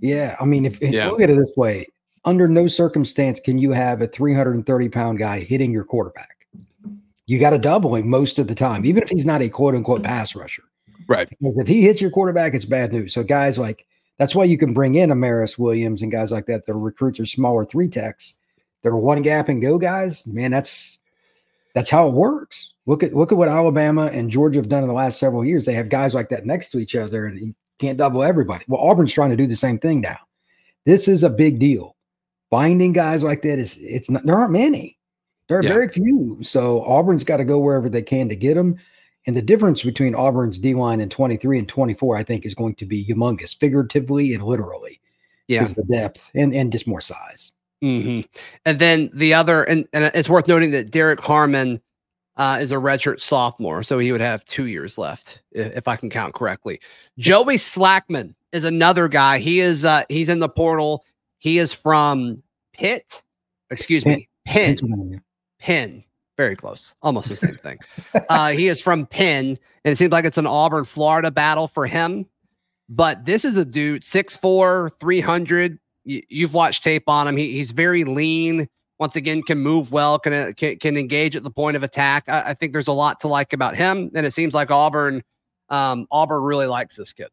Yeah. 0.00 0.36
I 0.38 0.44
mean, 0.44 0.66
if, 0.66 0.80
yeah. 0.80 1.08
look 1.08 1.20
at 1.22 1.30
it 1.30 1.36
this 1.36 1.50
way 1.56 1.86
under 2.24 2.48
no 2.48 2.66
circumstance 2.66 3.40
can 3.40 3.58
you 3.58 3.72
have 3.72 4.02
a 4.02 4.06
330 4.06 4.88
pound 4.88 5.18
guy 5.18 5.40
hitting 5.40 5.72
your 5.72 5.84
quarterback. 5.84 6.46
You 7.26 7.38
got 7.38 7.50
to 7.50 7.58
double 7.58 7.94
him 7.94 8.08
most 8.08 8.38
of 8.38 8.48
the 8.48 8.54
time, 8.54 8.84
even 8.84 9.02
if 9.02 9.08
he's 9.08 9.26
not 9.26 9.42
a 9.42 9.48
quote 9.48 9.74
unquote 9.74 10.02
pass 10.02 10.34
rusher. 10.34 10.64
Right. 11.06 11.28
Because 11.28 11.56
if 11.58 11.68
he 11.68 11.82
hits 11.82 12.00
your 12.00 12.10
quarterback, 12.10 12.54
it's 12.54 12.64
bad 12.64 12.92
news. 12.92 13.14
So 13.14 13.22
guys 13.22 13.58
like 13.58 13.86
that's 14.18 14.34
why 14.34 14.44
you 14.44 14.58
can 14.58 14.74
bring 14.74 14.96
in 14.96 15.10
Amaris 15.10 15.58
Williams 15.58 16.02
and 16.02 16.12
guys 16.12 16.30
like 16.30 16.46
that. 16.46 16.66
The 16.66 16.74
recruits 16.74 17.20
are 17.20 17.26
smaller 17.26 17.64
three 17.64 17.88
techs. 17.88 18.34
They're 18.82 18.96
one 18.96 19.22
gap 19.22 19.48
and 19.48 19.62
go 19.62 19.78
guys. 19.78 20.26
Man, 20.26 20.50
that's 20.50 20.98
that's 21.74 21.90
how 21.90 22.08
it 22.08 22.14
works. 22.14 22.74
Look 22.86 23.02
at 23.02 23.14
look 23.14 23.32
at 23.32 23.38
what 23.38 23.48
Alabama 23.48 24.06
and 24.06 24.30
Georgia 24.30 24.58
have 24.58 24.68
done 24.68 24.82
in 24.82 24.88
the 24.88 24.94
last 24.94 25.18
several 25.18 25.44
years. 25.44 25.64
They 25.64 25.74
have 25.74 25.88
guys 25.88 26.14
like 26.14 26.28
that 26.30 26.46
next 26.46 26.70
to 26.70 26.78
each 26.78 26.96
other, 26.96 27.26
and 27.26 27.38
you 27.40 27.54
can't 27.78 27.98
double 27.98 28.22
everybody. 28.22 28.64
Well, 28.68 28.80
Auburn's 28.80 29.12
trying 29.12 29.30
to 29.30 29.36
do 29.36 29.46
the 29.46 29.56
same 29.56 29.78
thing 29.78 30.00
now. 30.00 30.18
This 30.84 31.08
is 31.08 31.22
a 31.22 31.30
big 31.30 31.58
deal. 31.58 31.96
Finding 32.50 32.92
guys 32.92 33.22
like 33.22 33.42
that 33.42 33.58
is 33.58 33.78
it's 33.80 34.10
not 34.10 34.24
there 34.24 34.36
aren't 34.36 34.52
many. 34.52 34.98
There 35.48 35.58
are 35.58 35.62
yeah. 35.62 35.72
very 35.72 35.88
few. 35.88 36.38
So 36.42 36.82
Auburn's 36.84 37.24
got 37.24 37.38
to 37.38 37.44
go 37.44 37.58
wherever 37.58 37.88
they 37.88 38.02
can 38.02 38.28
to 38.28 38.36
get 38.36 38.54
them. 38.54 38.76
And 39.26 39.36
the 39.36 39.42
difference 39.42 39.82
between 39.82 40.14
Auburn's 40.14 40.58
D 40.58 40.74
line 40.74 41.00
in 41.00 41.08
23 41.08 41.58
and 41.58 41.68
24, 41.68 42.16
I 42.16 42.22
think, 42.22 42.46
is 42.46 42.54
going 42.54 42.74
to 42.76 42.86
be 42.86 43.04
humongous, 43.04 43.58
figuratively 43.58 44.32
and 44.32 44.44
literally. 44.44 45.00
Yeah. 45.48 45.60
Because 45.60 45.74
the 45.74 45.82
depth 45.82 46.30
and, 46.34 46.54
and 46.54 46.72
just 46.72 46.86
more 46.86 47.00
size. 47.00 47.52
Mm-hmm. 47.82 48.20
And 48.64 48.78
then 48.78 49.10
the 49.12 49.34
other, 49.34 49.64
and, 49.64 49.86
and 49.92 50.04
it's 50.14 50.28
worth 50.28 50.46
noting 50.46 50.70
that 50.70 50.90
Derrick 50.90 51.20
Harmon 51.20 51.80
uh, 52.36 52.58
is 52.60 52.72
a 52.72 52.76
redshirt 52.76 53.20
sophomore, 53.20 53.82
so 53.82 53.98
he 53.98 54.12
would 54.12 54.20
have 54.20 54.44
two 54.44 54.66
years 54.66 54.96
left, 54.96 55.40
if, 55.52 55.76
if 55.76 55.88
I 55.88 55.96
can 55.96 56.10
count 56.10 56.34
correctly. 56.34 56.80
Joey 57.18 57.56
Slackman 57.56 58.34
is 58.52 58.64
another 58.64 59.08
guy. 59.08 59.38
He 59.38 59.60
is 59.60 59.84
uh, 59.84 60.04
he's 60.08 60.28
in 60.28 60.38
the 60.38 60.48
portal. 60.48 61.04
He 61.40 61.58
is 61.58 61.72
from 61.72 62.42
Pitt, 62.72 63.22
excuse 63.70 64.06
me, 64.06 64.28
Penn. 64.46 65.20
Penn. 65.58 66.04
Very 66.36 66.54
close. 66.54 66.94
Almost 67.02 67.28
the 67.28 67.36
same 67.36 67.56
thing. 67.56 67.78
uh, 68.28 68.50
he 68.50 68.68
is 68.68 68.80
from 68.80 69.06
Penn, 69.06 69.58
and 69.84 69.92
it 69.92 69.96
seems 69.96 70.12
like 70.12 70.24
it's 70.24 70.38
an 70.38 70.46
Auburn, 70.46 70.84
Florida 70.84 71.30
battle 71.30 71.66
for 71.66 71.86
him. 71.86 72.26
But 72.88 73.24
this 73.24 73.44
is 73.44 73.56
a 73.56 73.64
dude, 73.64 74.02
6'4, 74.02 74.90
300. 75.00 75.78
You, 76.04 76.22
you've 76.28 76.54
watched 76.54 76.82
tape 76.82 77.08
on 77.08 77.28
him. 77.28 77.36
He, 77.36 77.52
he's 77.52 77.70
very 77.70 78.04
lean. 78.04 78.68
Once 78.98 79.16
again, 79.16 79.42
can 79.42 79.58
move 79.58 79.92
well, 79.92 80.18
can, 80.18 80.32
uh, 80.32 80.52
can, 80.56 80.78
can 80.78 80.96
engage 80.96 81.36
at 81.36 81.42
the 81.42 81.50
point 81.50 81.76
of 81.76 81.82
attack. 81.82 82.24
I, 82.28 82.50
I, 82.50 82.54
think 82.54 82.72
there's 82.72 82.88
a 82.88 82.92
lot 82.92 83.20
to 83.20 83.28
like 83.28 83.54
about 83.54 83.76
him. 83.76 84.10
And 84.14 84.26
it 84.26 84.32
seems 84.32 84.52
like 84.52 84.70
Auburn, 84.70 85.22
um, 85.70 86.06
Auburn 86.10 86.42
really 86.42 86.66
likes 86.66 86.96
this 86.96 87.12
kid. 87.12 87.28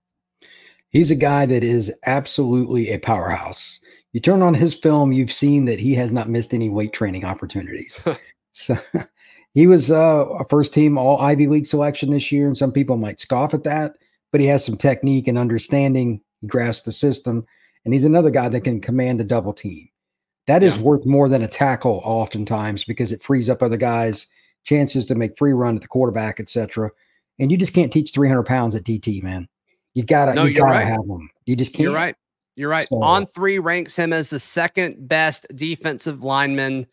He's 0.90 1.12
a 1.12 1.16
guy 1.16 1.46
that 1.46 1.64
is 1.64 1.92
absolutely 2.06 2.90
a 2.90 3.00
powerhouse. 3.00 3.82
You 4.18 4.22
turn 4.22 4.42
on 4.42 4.56
his 4.56 4.74
film, 4.74 5.12
you've 5.12 5.32
seen 5.32 5.66
that 5.66 5.78
he 5.78 5.94
has 5.94 6.12
not 6.12 6.28
missed 6.28 6.52
any 6.52 6.70
weight 6.70 6.92
training 6.92 7.24
opportunities. 7.24 8.02
so 8.54 8.76
he 9.54 9.68
was 9.68 9.92
uh, 9.92 10.26
a 10.40 10.44
first 10.46 10.74
team 10.74 10.98
all 10.98 11.22
Ivy 11.22 11.46
League 11.46 11.68
selection 11.68 12.10
this 12.10 12.32
year, 12.32 12.48
and 12.48 12.58
some 12.58 12.72
people 12.72 12.98
might 12.98 13.20
scoff 13.20 13.54
at 13.54 13.64
that, 13.66 13.96
but 14.32 14.42
he 14.42 14.48
has 14.48 14.66
some 14.66 14.76
technique 14.76 15.28
and 15.28 15.38
understanding. 15.38 16.20
He 16.42 16.48
grasps 16.48 16.84
the 16.84 16.94
system, 16.94 17.46
and 17.86 17.94
he's 17.94 18.06
another 18.06 18.32
guy 18.32 18.50
that 18.50 18.62
can 18.62 18.82
command 18.82 19.22
a 19.22 19.24
double 19.24 19.54
team. 19.54 19.88
That 20.48 20.64
is 20.64 20.76
yeah. 20.78 20.82
worth 20.82 21.06
more 21.06 21.30
than 21.30 21.44
a 21.44 21.48
tackle 21.48 22.02
oftentimes 22.04 22.86
because 22.86 23.12
it 23.12 23.22
frees 23.22 23.52
up 23.52 23.62
other 23.62 23.78
guys' 23.78 24.26
chances 24.64 25.06
to 25.06 25.14
make 25.14 25.38
free 25.38 25.54
run 25.54 25.76
at 25.76 25.84
the 25.84 25.88
quarterback, 25.88 26.40
etc. 26.40 26.90
And 27.38 27.52
you 27.52 27.58
just 27.58 27.76
can't 27.76 27.94
teach 27.94 28.14
300 28.16 28.48
pounds 28.48 28.74
at 28.74 28.84
DT, 28.84 29.22
man. 29.22 29.48
You 29.94 30.04
gotta, 30.04 30.34
no, 30.34 30.46
you 30.46 30.56
gotta 30.56 30.72
right. 30.72 30.88
have 30.88 31.06
them. 31.06 31.30
You 31.46 31.56
just 31.56 31.74
can't. 31.74 31.84
You're 31.84 31.94
right. 31.94 32.16
You're 32.58 32.72
right. 32.72 32.88
So, 32.88 32.98
On3 32.98 33.64
ranks 33.64 33.96
him 33.96 34.12
as 34.12 34.32
the 34.32 34.40
second 34.40 35.08
best 35.08 35.46
defensive 35.56 36.24
lineman 36.24 36.88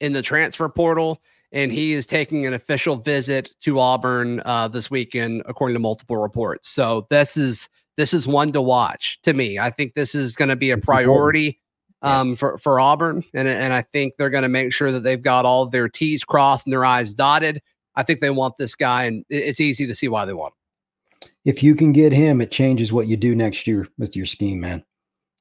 in 0.00 0.12
the 0.12 0.22
transfer 0.22 0.68
portal, 0.68 1.20
and 1.50 1.72
he 1.72 1.92
is 1.92 2.06
taking 2.06 2.46
an 2.46 2.54
official 2.54 2.96
visit 2.96 3.50
to 3.62 3.80
Auburn 3.80 4.40
uh, 4.44 4.68
this 4.68 4.90
weekend, 4.90 5.42
according 5.46 5.74
to 5.74 5.80
multiple 5.80 6.16
reports. 6.16 6.70
So 6.70 7.08
this 7.10 7.36
is 7.36 7.68
this 7.96 8.14
is 8.14 8.28
one 8.28 8.52
to 8.52 8.62
watch 8.62 9.18
to 9.24 9.32
me. 9.32 9.58
I 9.58 9.70
think 9.70 9.94
this 9.94 10.14
is 10.14 10.36
going 10.36 10.50
to 10.50 10.56
be 10.56 10.70
a 10.70 10.78
priority 10.78 11.58
um, 12.02 12.30
yes. 12.30 12.38
for 12.38 12.56
for 12.58 12.78
Auburn, 12.78 13.24
and 13.34 13.48
and 13.48 13.72
I 13.72 13.82
think 13.82 14.14
they're 14.18 14.30
going 14.30 14.42
to 14.42 14.48
make 14.48 14.72
sure 14.72 14.92
that 14.92 15.00
they've 15.00 15.20
got 15.20 15.44
all 15.44 15.66
their 15.66 15.88
T's 15.88 16.22
crossed 16.22 16.64
and 16.64 16.72
their 16.72 16.84
I's 16.84 17.12
dotted. 17.12 17.60
I 17.96 18.04
think 18.04 18.20
they 18.20 18.30
want 18.30 18.56
this 18.56 18.76
guy, 18.76 19.02
and 19.04 19.24
it's 19.28 19.58
easy 19.58 19.84
to 19.88 19.94
see 19.96 20.06
why 20.06 20.26
they 20.26 20.32
want 20.32 20.52
him. 20.52 21.30
If 21.44 21.64
you 21.64 21.74
can 21.74 21.92
get 21.92 22.12
him, 22.12 22.40
it 22.40 22.52
changes 22.52 22.92
what 22.92 23.08
you 23.08 23.16
do 23.16 23.34
next 23.34 23.66
year 23.66 23.88
with 23.98 24.14
your 24.14 24.26
scheme, 24.26 24.60
man. 24.60 24.84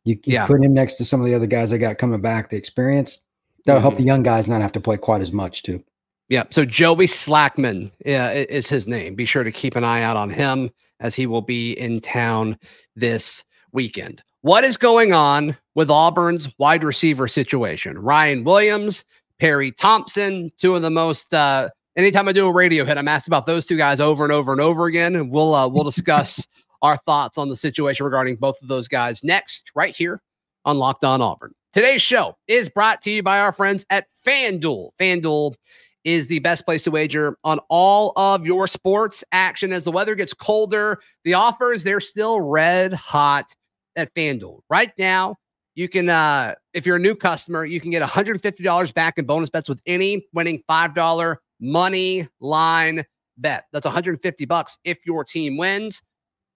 You, 0.08 0.16
you 0.24 0.34
yeah. 0.34 0.48
put 0.48 0.64
him 0.64 0.74
next 0.74 0.96
to 0.96 1.06
some 1.06 1.20
of 1.20 1.26
the 1.26 1.36
other 1.36 1.48
guys 1.48 1.70
that 1.72 1.80
got 1.80 1.98
coming 1.98 2.22
back, 2.22 2.50
the 2.50 2.58
experience. 2.58 3.22
That'll 3.66 3.80
mm-hmm. 3.80 3.84
help 3.84 3.98
the 3.98 4.04
young 4.04 4.24
guys 4.24 4.48
not 4.48 4.62
have 4.62 4.72
to 4.74 4.80
play 4.80 4.98
quite 4.98 5.22
as 5.22 5.34
much 5.34 5.64
too. 5.64 5.84
Yeah. 6.30 6.44
So 6.50 6.66
Joey 6.66 7.08
Slackman 7.08 7.92
uh, 8.06 8.46
is 8.50 8.68
his 8.68 8.88
name. 8.88 9.16
Be 9.16 9.26
sure 9.26 9.44
to 9.44 9.52
keep 9.52 9.76
an 9.76 9.84
eye 9.84 10.02
out 10.02 10.18
on 10.18 10.30
him 10.30 10.70
as 11.00 11.16
he 11.16 11.28
will 11.28 11.42
be 11.42 11.74
in 11.74 12.02
town 12.02 12.58
this 12.96 13.44
weekend. 13.72 14.24
What 14.42 14.64
is 14.64 14.78
going 14.78 15.14
on 15.14 15.58
with 15.76 15.90
Auburn's 15.90 16.48
wide 16.58 16.84
receiver 16.84 17.28
situation? 17.28 17.98
Ryan 18.00 18.44
Williams, 18.44 19.04
Perry 19.40 19.72
Thompson, 19.72 20.52
two 20.58 20.76
of 20.76 20.82
the 20.82 20.90
most. 20.90 21.34
Uh, 21.34 21.70
anytime 21.96 22.28
I 22.28 22.32
do 22.32 22.48
a 22.48 22.52
radio 22.52 22.86
hit, 22.86 22.98
I'm 22.98 23.08
asked 23.08 23.28
about 23.28 23.46
those 23.46 23.66
two 23.66 23.78
guys 23.78 24.00
over 24.00 24.24
and 24.24 24.32
over 24.32 24.52
and 24.52 24.62
over 24.62 24.86
again, 24.86 25.16
and 25.16 25.32
we'll 25.32 25.54
uh, 25.54 25.68
we'll 25.68 25.84
discuss 25.92 26.46
our 26.82 26.98
thoughts 26.98 27.38
on 27.38 27.50
the 27.50 27.56
situation 27.56 28.06
regarding 28.06 28.36
both 28.36 28.62
of 28.62 28.68
those 28.68 28.88
guys 28.88 29.24
next, 29.24 29.72
right 29.76 29.96
here 29.96 30.22
on 30.66 30.78
Locked 30.78 31.04
On 31.04 31.22
Auburn. 31.22 31.54
Today's 31.74 32.02
show 32.02 32.36
is 32.48 32.70
brought 32.70 33.02
to 33.04 33.12
you 33.12 33.24
by 33.24 33.40
our 33.40 33.52
friends 33.52 33.86
at 33.90 34.08
FanDuel. 34.26 34.92
FanDuel 35.00 35.56
is 36.04 36.28
the 36.28 36.40
best 36.40 36.66
place 36.66 36.84
to 36.84 36.92
wager 36.92 37.38
on 37.44 37.60
all 37.70 38.14
of 38.16 38.46
your 38.46 38.68
sports 38.68 39.24
action 39.32 39.74
as 39.74 39.84
the 39.84 39.92
weather 39.92 40.16
gets 40.16 40.34
colder. 40.34 41.00
The 41.24 41.34
offers, 41.34 41.84
they're 41.84 42.00
still 42.00 42.40
red 42.40 42.94
hot 42.94 43.54
at 43.96 44.14
FanDuel. 44.16 44.62
Right 44.70 44.92
now, 44.98 45.36
you 45.76 45.90
can, 45.90 46.10
uh, 46.10 46.56
if 46.74 46.86
you're 46.86 46.96
a 46.96 47.00
new 47.00 47.14
customer, 47.14 47.66
you 47.66 47.80
can 47.80 47.92
get 47.92 48.02
$150 48.02 48.94
back 48.94 49.18
in 49.18 49.26
bonus 49.26 49.50
bets 49.50 49.70
with 49.70 49.82
any 49.86 50.26
winning 50.34 50.64
$5 50.70 51.36
money 51.60 52.28
line 52.40 53.06
bet. 53.38 53.66
That's 53.72 53.86
150 53.86 54.46
bucks 54.46 54.80
if 54.84 55.06
your 55.06 55.24
team 55.24 55.58
wins. 55.58 56.02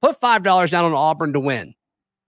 Put 0.02 0.20
$5 0.20 0.70
down 0.70 0.86
on 0.86 0.94
Auburn 0.94 1.34
to 1.34 1.40
win. 1.40 1.74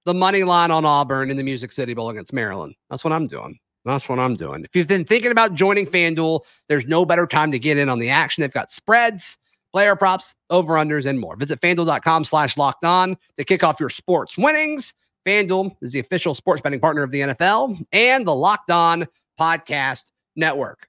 The 0.06 0.14
money 0.14 0.44
line 0.44 0.70
on 0.70 0.86
Auburn 0.86 1.32
in 1.32 1.38
the 1.38 1.44
Music 1.44 1.72
City 1.72 1.94
Bowl 1.94 2.10
against 2.10 2.34
Maryland. 2.34 2.76
That's 2.90 3.04
what 3.04 3.14
I'm 3.14 3.28
doing. 3.28 3.58
That's 3.86 4.08
what 4.08 4.20
I'm 4.20 4.36
doing. 4.36 4.64
If 4.64 4.76
you've 4.76 4.88
been 4.88 5.06
thinking 5.06 5.32
about 5.32 5.56
joining 5.56 5.86
FanDuel, 5.86 6.42
there's 6.70 6.86
no 6.86 7.06
better 7.06 7.26
time 7.26 7.52
to 7.52 7.60
get 7.60 7.78
in 7.78 7.90
on 7.90 8.00
the 8.00 8.10
action. 8.10 8.42
They've 8.42 8.52
got 8.52 8.72
spreads, 8.72 9.38
player 9.72 9.96
props, 9.96 10.36
over-unders, 10.50 11.06
and 11.06 11.20
more. 11.20 11.36
Visit 11.36 11.60
FanDuel.com 11.62 12.24
slash 12.24 12.58
locked 12.58 12.86
on 12.86 13.18
to 13.38 13.44
kick 13.44 13.64
off 13.64 13.80
your 13.80 13.90
sports 13.90 14.38
winnings. 14.38 14.94
FanDuel 15.26 15.76
is 15.82 15.92
the 15.92 16.00
official 16.00 16.34
sports 16.34 16.62
betting 16.62 16.80
partner 16.80 17.04
of 17.04 17.12
the 17.12 17.22
NFL 17.22 17.86
and 17.92 18.28
the 18.28 18.36
Locked 18.36 18.72
On 18.72 19.08
Podcast 19.40 20.12
Network. 20.36 20.88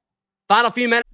Final 0.49 0.71
few 0.71 0.89
minutes. 0.89 1.14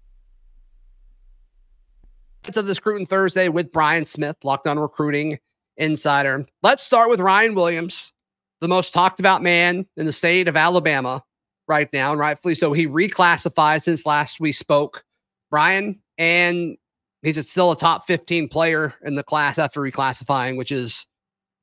of 2.47 2.65
the 2.65 2.75
Scruton 2.75 3.05
Thursday 3.05 3.49
with 3.49 3.71
Brian 3.71 4.05
Smith, 4.05 4.35
Locked 4.43 4.67
On 4.67 4.79
Recruiting 4.79 5.39
insider. 5.77 6.45
Let's 6.63 6.83
start 6.83 7.09
with 7.09 7.19
Ryan 7.19 7.55
Williams, 7.55 8.13
the 8.61 8.67
most 8.67 8.93
talked 8.93 9.19
about 9.19 9.43
man 9.43 9.85
in 9.95 10.05
the 10.05 10.13
state 10.13 10.47
of 10.47 10.57
Alabama 10.57 11.23
right 11.67 11.91
now, 11.93 12.11
and 12.11 12.19
rightfully 12.19 12.55
so. 12.55 12.73
He 12.73 12.87
reclassified 12.87 13.83
since 13.83 14.05
last 14.05 14.39
we 14.39 14.51
spoke, 14.51 15.03
Brian, 15.49 16.01
and 16.17 16.77
he's 17.21 17.49
still 17.49 17.71
a 17.71 17.77
top 17.77 18.07
15 18.07 18.49
player 18.49 18.95
in 19.03 19.15
the 19.15 19.23
class 19.23 19.57
after 19.57 19.79
reclassifying, 19.79 20.57
which 20.57 20.71
is 20.71 21.05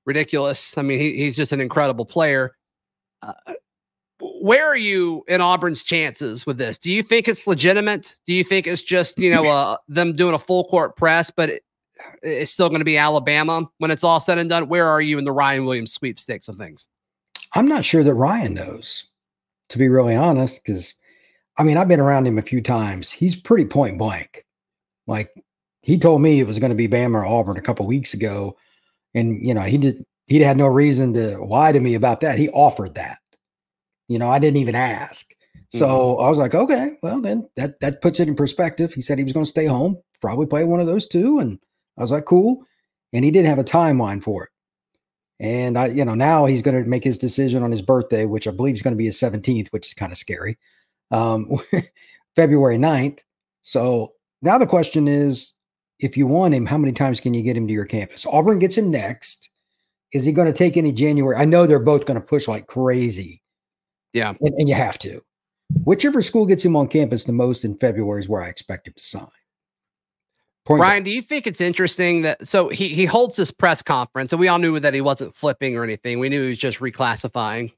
ridiculous. 0.06 0.78
I 0.78 0.82
mean, 0.82 1.00
he, 1.00 1.16
he's 1.16 1.36
just 1.36 1.52
an 1.52 1.60
incredible 1.60 2.06
player. 2.06 2.56
Uh, 3.20 3.32
where 4.20 4.66
are 4.66 4.76
you 4.76 5.24
in 5.28 5.40
Auburn's 5.40 5.82
chances 5.82 6.46
with 6.46 6.58
this? 6.58 6.78
Do 6.78 6.90
you 6.90 7.02
think 7.02 7.28
it's 7.28 7.46
legitimate? 7.46 8.16
Do 8.26 8.32
you 8.32 8.44
think 8.44 8.66
it's 8.66 8.82
just 8.82 9.18
you 9.18 9.30
know 9.32 9.44
uh, 9.44 9.76
them 9.88 10.16
doing 10.16 10.34
a 10.34 10.38
full 10.38 10.64
court 10.64 10.96
press, 10.96 11.30
but 11.30 11.50
it, 11.50 11.64
it's 12.22 12.52
still 12.52 12.68
going 12.68 12.80
to 12.80 12.84
be 12.84 12.96
Alabama 12.96 13.68
when 13.78 13.90
it's 13.90 14.04
all 14.04 14.20
said 14.20 14.38
and 14.38 14.50
done? 14.50 14.68
Where 14.68 14.86
are 14.86 15.00
you 15.00 15.18
in 15.18 15.24
the 15.24 15.32
Ryan 15.32 15.64
Williams 15.64 15.92
sweepstakes 15.92 16.48
of 16.48 16.56
things? 16.56 16.88
I'm 17.54 17.68
not 17.68 17.84
sure 17.84 18.04
that 18.04 18.14
Ryan 18.14 18.54
knows, 18.54 19.06
to 19.70 19.78
be 19.78 19.88
really 19.88 20.16
honest, 20.16 20.62
because 20.64 20.94
I 21.56 21.62
mean 21.62 21.76
I've 21.76 21.88
been 21.88 22.00
around 22.00 22.26
him 22.26 22.38
a 22.38 22.42
few 22.42 22.60
times. 22.60 23.10
He's 23.10 23.36
pretty 23.36 23.64
point 23.64 23.98
blank. 23.98 24.44
Like 25.06 25.30
he 25.82 25.98
told 25.98 26.22
me 26.22 26.40
it 26.40 26.46
was 26.46 26.58
going 26.58 26.70
to 26.70 26.76
be 26.76 26.88
Bama 26.88 27.14
or 27.14 27.26
Auburn 27.26 27.56
a 27.56 27.62
couple 27.62 27.86
weeks 27.86 28.14
ago, 28.14 28.56
and 29.14 29.44
you 29.46 29.54
know 29.54 29.62
he 29.62 29.78
did. 29.78 30.04
He 30.26 30.40
had 30.40 30.58
no 30.58 30.66
reason 30.66 31.14
to 31.14 31.42
lie 31.42 31.72
to 31.72 31.80
me 31.80 31.94
about 31.94 32.20
that. 32.20 32.38
He 32.38 32.50
offered 32.50 32.94
that. 32.96 33.17
You 34.08 34.18
know, 34.18 34.30
I 34.30 34.38
didn't 34.38 34.56
even 34.56 34.74
ask. 34.74 35.26
So 35.70 35.86
mm-hmm. 35.86 36.24
I 36.24 36.28
was 36.28 36.38
like, 36.38 36.54
okay, 36.54 36.96
well 37.02 37.20
then 37.20 37.48
that 37.56 37.78
that 37.80 38.00
puts 38.00 38.20
it 38.20 38.28
in 38.28 38.34
perspective. 38.34 38.94
He 38.94 39.02
said 39.02 39.18
he 39.18 39.24
was 39.24 39.32
going 39.32 39.44
to 39.44 39.50
stay 39.50 39.66
home, 39.66 40.00
probably 40.20 40.46
play 40.46 40.64
one 40.64 40.80
of 40.80 40.86
those 40.86 41.06
two, 41.06 41.38
and 41.38 41.58
I 41.96 42.00
was 42.00 42.10
like, 42.10 42.24
cool. 42.24 42.64
And 43.12 43.24
he 43.24 43.30
didn't 43.30 43.48
have 43.48 43.58
a 43.58 43.64
timeline 43.64 44.22
for 44.22 44.44
it. 44.44 44.50
And 45.40 45.78
I, 45.78 45.86
you 45.86 46.04
know, 46.04 46.14
now 46.14 46.46
he's 46.46 46.62
going 46.62 46.82
to 46.82 46.88
make 46.88 47.04
his 47.04 47.18
decision 47.18 47.62
on 47.62 47.70
his 47.70 47.82
birthday, 47.82 48.26
which 48.26 48.46
I 48.46 48.50
believe 48.50 48.74
is 48.74 48.82
going 48.82 48.94
to 48.94 48.98
be 48.98 49.06
his 49.06 49.20
17th, 49.20 49.68
which 49.68 49.86
is 49.86 49.94
kind 49.94 50.10
of 50.10 50.18
scary. 50.18 50.58
Um, 51.10 51.58
February 52.36 52.76
9th. 52.76 53.20
So 53.62 54.12
now 54.42 54.58
the 54.58 54.66
question 54.66 55.08
is, 55.08 55.52
if 56.00 56.16
you 56.16 56.26
want 56.26 56.54
him, 56.54 56.66
how 56.66 56.78
many 56.78 56.92
times 56.92 57.20
can 57.20 57.34
you 57.34 57.42
get 57.42 57.56
him 57.56 57.66
to 57.66 57.72
your 57.72 57.84
campus? 57.84 58.26
Auburn 58.26 58.58
gets 58.58 58.76
him 58.76 58.90
next. 58.90 59.50
Is 60.12 60.24
he 60.24 60.32
going 60.32 60.50
to 60.50 60.56
take 60.56 60.76
any 60.76 60.92
January? 60.92 61.36
I 61.36 61.44
know 61.44 61.66
they're 61.66 61.78
both 61.78 62.06
going 62.06 62.20
to 62.20 62.26
push 62.26 62.48
like 62.48 62.66
crazy 62.66 63.42
yeah. 64.12 64.34
And, 64.40 64.54
and, 64.58 64.68
you 64.68 64.74
have 64.74 64.98
to. 65.00 65.20
Whichever 65.84 66.22
school 66.22 66.46
gets 66.46 66.64
him 66.64 66.76
on 66.76 66.88
campus 66.88 67.24
the 67.24 67.32
most 67.32 67.64
in 67.64 67.76
February 67.76 68.22
is 68.22 68.28
where 68.28 68.42
I 68.42 68.48
expect 68.48 68.86
him 68.86 68.94
to 68.96 69.02
sign. 69.02 69.28
Point 70.64 70.80
Brian, 70.80 71.02
do 71.02 71.10
you 71.10 71.22
think 71.22 71.46
it's 71.46 71.60
interesting 71.60 72.22
that 72.22 72.46
so 72.46 72.68
he 72.68 72.88
he 72.88 73.06
holds 73.06 73.36
this 73.36 73.50
press 73.50 73.80
conference 73.80 74.32
and 74.32 74.40
we 74.40 74.48
all 74.48 74.58
knew 74.58 74.78
that 74.78 74.92
he 74.92 75.00
wasn't 75.00 75.34
flipping 75.34 75.76
or 75.76 75.84
anything. 75.84 76.18
We 76.20 76.28
knew 76.28 76.42
he 76.42 76.48
was 76.50 76.58
just 76.58 76.80
reclassifying. 76.80 77.72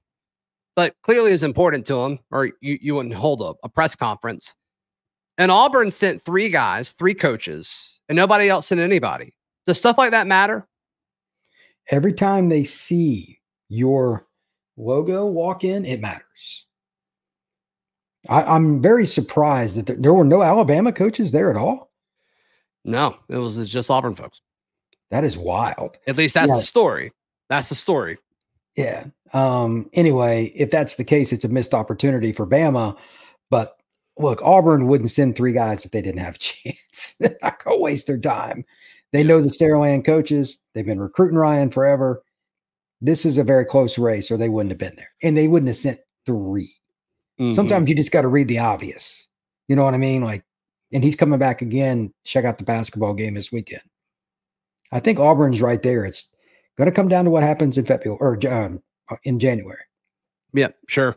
But 0.77 0.95
clearly 1.03 1.31
it 1.31 1.33
was 1.33 1.43
important 1.43 1.87
to 1.87 2.03
him, 2.03 2.19
or 2.31 2.47
you, 2.61 2.79
you 2.81 2.95
wouldn't 2.95 3.14
hold 3.14 3.43
a, 3.43 3.55
a 3.64 3.69
press 3.69 3.95
conference. 3.95 4.55
And 5.37 5.51
Auburn 5.51 5.90
sent 5.90 6.23
three 6.23 6.49
guys, 6.49 6.93
three 6.93 7.14
coaches, 7.14 8.01
and 8.09 8.16
nobody 8.16 8.49
else 8.49 8.69
sent 8.69 8.81
anybody. 8.81 9.35
Does 9.66 9.79
stuff 9.79 9.99
like 9.99 10.11
that 10.12 10.27
matter? 10.27 10.66
Every 11.90 12.12
time 12.12 12.49
they 12.49 12.64
see 12.64 13.40
your 13.69 14.27
logo 14.76 15.26
walk 15.26 15.64
in, 15.64 15.85
it 15.85 16.00
matters. 16.00 16.66
I, 18.28 18.56
am 18.56 18.83
very 18.83 19.06
surprised 19.06 19.76
that 19.76 19.87
there, 19.87 19.96
there, 19.96 20.14
were 20.14 20.24
no 20.24 20.42
Alabama 20.42 20.92
coaches 20.92 21.33
there 21.33 21.50
at 21.50 21.56
all. 21.56 21.90
No, 22.85 23.16
it 23.28 23.38
was 23.38 23.56
just 23.68 23.90
Auburn 23.90 24.14
folks. 24.14 24.40
That 25.11 25.24
is 25.24 25.37
wild. 25.37 25.98
At 26.06 26.16
least 26.16 26.35
that's 26.35 26.50
yeah. 26.50 26.56
the 26.56 26.62
story. 26.62 27.12
That's 27.48 27.68
the 27.68 27.74
story. 27.74 28.18
Yeah. 28.76 29.06
Um, 29.33 29.88
anyway, 29.92 30.52
if 30.54 30.70
that's 30.70 30.96
the 30.96 31.04
case, 31.04 31.33
it's 31.33 31.44
a 31.44 31.48
missed 31.48 31.74
opportunity 31.74 32.33
for 32.33 32.46
Bama. 32.46 32.96
But 33.50 33.76
look, 34.18 34.40
Auburn 34.42 34.87
wouldn't 34.87 35.11
send 35.11 35.35
three 35.35 35.52
guys 35.52 35.85
if 35.85 35.90
they 35.90 36.02
didn't 36.02 36.20
have 36.20 36.37
a 36.37 36.38
chance. 36.74 37.16
I 37.42 37.52
go 37.64 37.80
waste 37.80 38.06
their 38.06 38.18
time. 38.18 38.64
They 39.12 39.24
know 39.24 39.40
the 39.40 39.48
Saraland 39.48 40.04
coaches. 40.04 40.59
They've 40.74 40.87
been 40.87 41.00
recruiting 41.00 41.38
Ryan 41.38 41.70
forever 41.70 42.22
this 43.00 43.24
is 43.24 43.38
a 43.38 43.44
very 43.44 43.64
close 43.64 43.98
race, 43.98 44.30
or 44.30 44.36
they 44.36 44.48
wouldn't 44.48 44.70
have 44.70 44.78
been 44.78 44.96
there, 44.96 45.10
and 45.22 45.36
they 45.36 45.48
wouldn't 45.48 45.68
have 45.68 45.76
sent 45.76 46.00
3 46.26 46.70
mm-hmm. 47.40 47.52
Sometimes 47.54 47.88
you 47.88 47.94
just 47.94 48.12
got 48.12 48.22
to 48.22 48.28
read 48.28 48.48
the 48.48 48.58
obvious. 48.58 49.26
You 49.68 49.76
know 49.76 49.84
what 49.84 49.94
I 49.94 49.98
mean? 49.98 50.22
Like, 50.22 50.44
and 50.92 51.04
he's 51.04 51.16
coming 51.16 51.38
back 51.38 51.62
again. 51.62 52.12
Check 52.24 52.44
out 52.44 52.58
the 52.58 52.64
basketball 52.64 53.14
game 53.14 53.34
this 53.34 53.52
weekend. 53.52 53.82
I 54.92 55.00
think 55.00 55.20
Auburn's 55.20 55.62
right 55.62 55.82
there. 55.82 56.04
It's 56.04 56.28
going 56.76 56.86
to 56.86 56.92
come 56.92 57.08
down 57.08 57.24
to 57.24 57.30
what 57.30 57.42
happens 57.42 57.78
in 57.78 57.84
February 57.84 58.18
or 58.20 58.38
um, 58.52 58.82
uh, 59.08 59.16
in 59.24 59.38
January. 59.38 59.82
Yeah, 60.52 60.68
sure. 60.88 61.16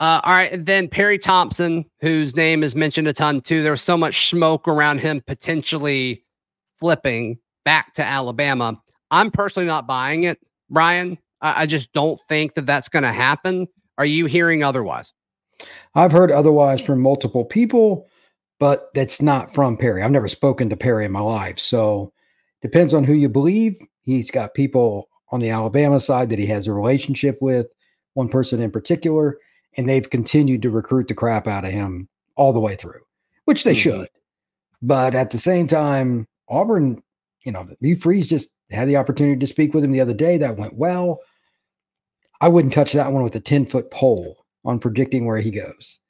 Uh, 0.00 0.20
all 0.24 0.32
right. 0.32 0.52
And 0.52 0.66
then 0.66 0.88
Perry 0.88 1.18
Thompson, 1.18 1.84
whose 2.00 2.34
name 2.34 2.62
is 2.62 2.74
mentioned 2.74 3.08
a 3.08 3.12
ton 3.12 3.40
too. 3.40 3.62
There 3.62 3.72
was 3.72 3.82
so 3.82 3.96
much 3.96 4.28
smoke 4.28 4.66
around 4.66 4.98
him 4.98 5.20
potentially 5.26 6.24
flipping 6.78 7.38
back 7.64 7.94
to 7.94 8.04
Alabama. 8.04 8.80
I'm 9.10 9.30
personally 9.30 9.66
not 9.66 9.86
buying 9.86 10.24
it. 10.24 10.38
Brian. 10.70 11.18
I, 11.40 11.62
I 11.62 11.66
just 11.66 11.92
don't 11.92 12.20
think 12.28 12.54
that 12.54 12.66
that's 12.66 12.88
going 12.88 13.02
to 13.02 13.12
happen. 13.12 13.68
Are 13.98 14.06
you 14.06 14.26
hearing 14.26 14.62
otherwise? 14.62 15.12
I've 15.94 16.12
heard 16.12 16.30
otherwise 16.30 16.82
from 16.82 17.00
multiple 17.00 17.44
people, 17.44 18.08
but 18.58 18.90
that's 18.94 19.22
not 19.22 19.54
from 19.54 19.76
Perry. 19.76 20.02
I've 20.02 20.10
never 20.10 20.28
spoken 20.28 20.68
to 20.70 20.76
Perry 20.76 21.04
in 21.04 21.12
my 21.12 21.20
life. 21.20 21.58
So 21.58 22.12
depends 22.62 22.94
on 22.94 23.04
who 23.04 23.14
you 23.14 23.28
believe. 23.28 23.78
He's 24.02 24.30
got 24.30 24.54
people 24.54 25.08
on 25.30 25.40
the 25.40 25.50
Alabama 25.50 26.00
side 26.00 26.30
that 26.30 26.38
he 26.38 26.46
has 26.46 26.66
a 26.66 26.72
relationship 26.72 27.38
with, 27.40 27.66
one 28.14 28.28
person 28.28 28.60
in 28.60 28.70
particular, 28.70 29.38
and 29.76 29.88
they've 29.88 30.08
continued 30.08 30.62
to 30.62 30.70
recruit 30.70 31.08
the 31.08 31.14
crap 31.14 31.46
out 31.46 31.64
of 31.64 31.72
him 31.72 32.08
all 32.36 32.52
the 32.52 32.60
way 32.60 32.76
through, 32.76 33.00
which 33.44 33.64
they 33.64 33.72
mm-hmm. 33.72 34.00
should. 34.00 34.08
But 34.82 35.14
at 35.14 35.30
the 35.30 35.38
same 35.38 35.66
time, 35.66 36.28
Auburn, 36.48 37.02
you 37.44 37.52
know, 37.52 37.68
Hugh 37.80 37.96
Freeze 37.96 38.26
just 38.26 38.50
had 38.70 38.88
the 38.88 38.96
opportunity 38.96 39.38
to 39.38 39.46
speak 39.46 39.74
with 39.74 39.84
him 39.84 39.92
the 39.92 40.00
other 40.00 40.14
day. 40.14 40.36
That 40.36 40.56
went 40.56 40.76
well. 40.76 41.20
I 42.40 42.48
wouldn't 42.48 42.74
touch 42.74 42.92
that 42.92 43.12
one 43.12 43.22
with 43.22 43.34
a 43.36 43.40
10 43.40 43.66
foot 43.66 43.90
pole 43.90 44.44
on 44.64 44.78
predicting 44.78 45.26
where 45.26 45.38
he 45.38 45.50
goes. 45.50 46.00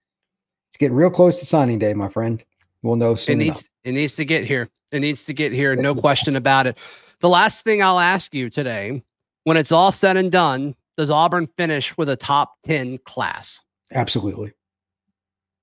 It's 0.69 0.79
getting 0.79 0.97
real 0.97 1.11
close 1.11 1.39
to 1.39 1.47
signing 1.47 1.79
day, 1.79 1.95
my 1.95 2.09
friend. 2.09 2.43
We'll 2.83 2.97
know 2.97 3.15
soon. 3.15 3.41
It 3.41 3.45
needs, 3.45 3.61
enough. 3.61 3.69
it 3.85 3.93
needs 3.93 4.17
to 4.17 4.25
get 4.25 4.45
here. 4.45 4.69
It 4.91 5.01
needs 5.01 5.25
to 5.27 5.33
get 5.33 5.53
here. 5.53 5.75
no 5.75 5.95
question 5.95 6.37
about 6.37 6.67
it. 6.67 6.79
The 7.21 7.29
last 7.29 7.65
thing 7.65 7.83
I'll 7.83 8.01
ask 8.01 8.35
you 8.35 8.51
today 8.51 9.03
when 9.45 9.57
it's 9.57 9.73
all 9.73 9.93
said 9.93 10.17
and 10.17 10.31
done, 10.31 10.75
does 10.97 11.11
Auburn 11.11 11.47
finish 11.57 11.97
with 11.97 12.09
a 12.09 12.17
top 12.17 12.55
10 12.67 12.99
class? 12.99 13.63
Absolutely. 13.93 14.53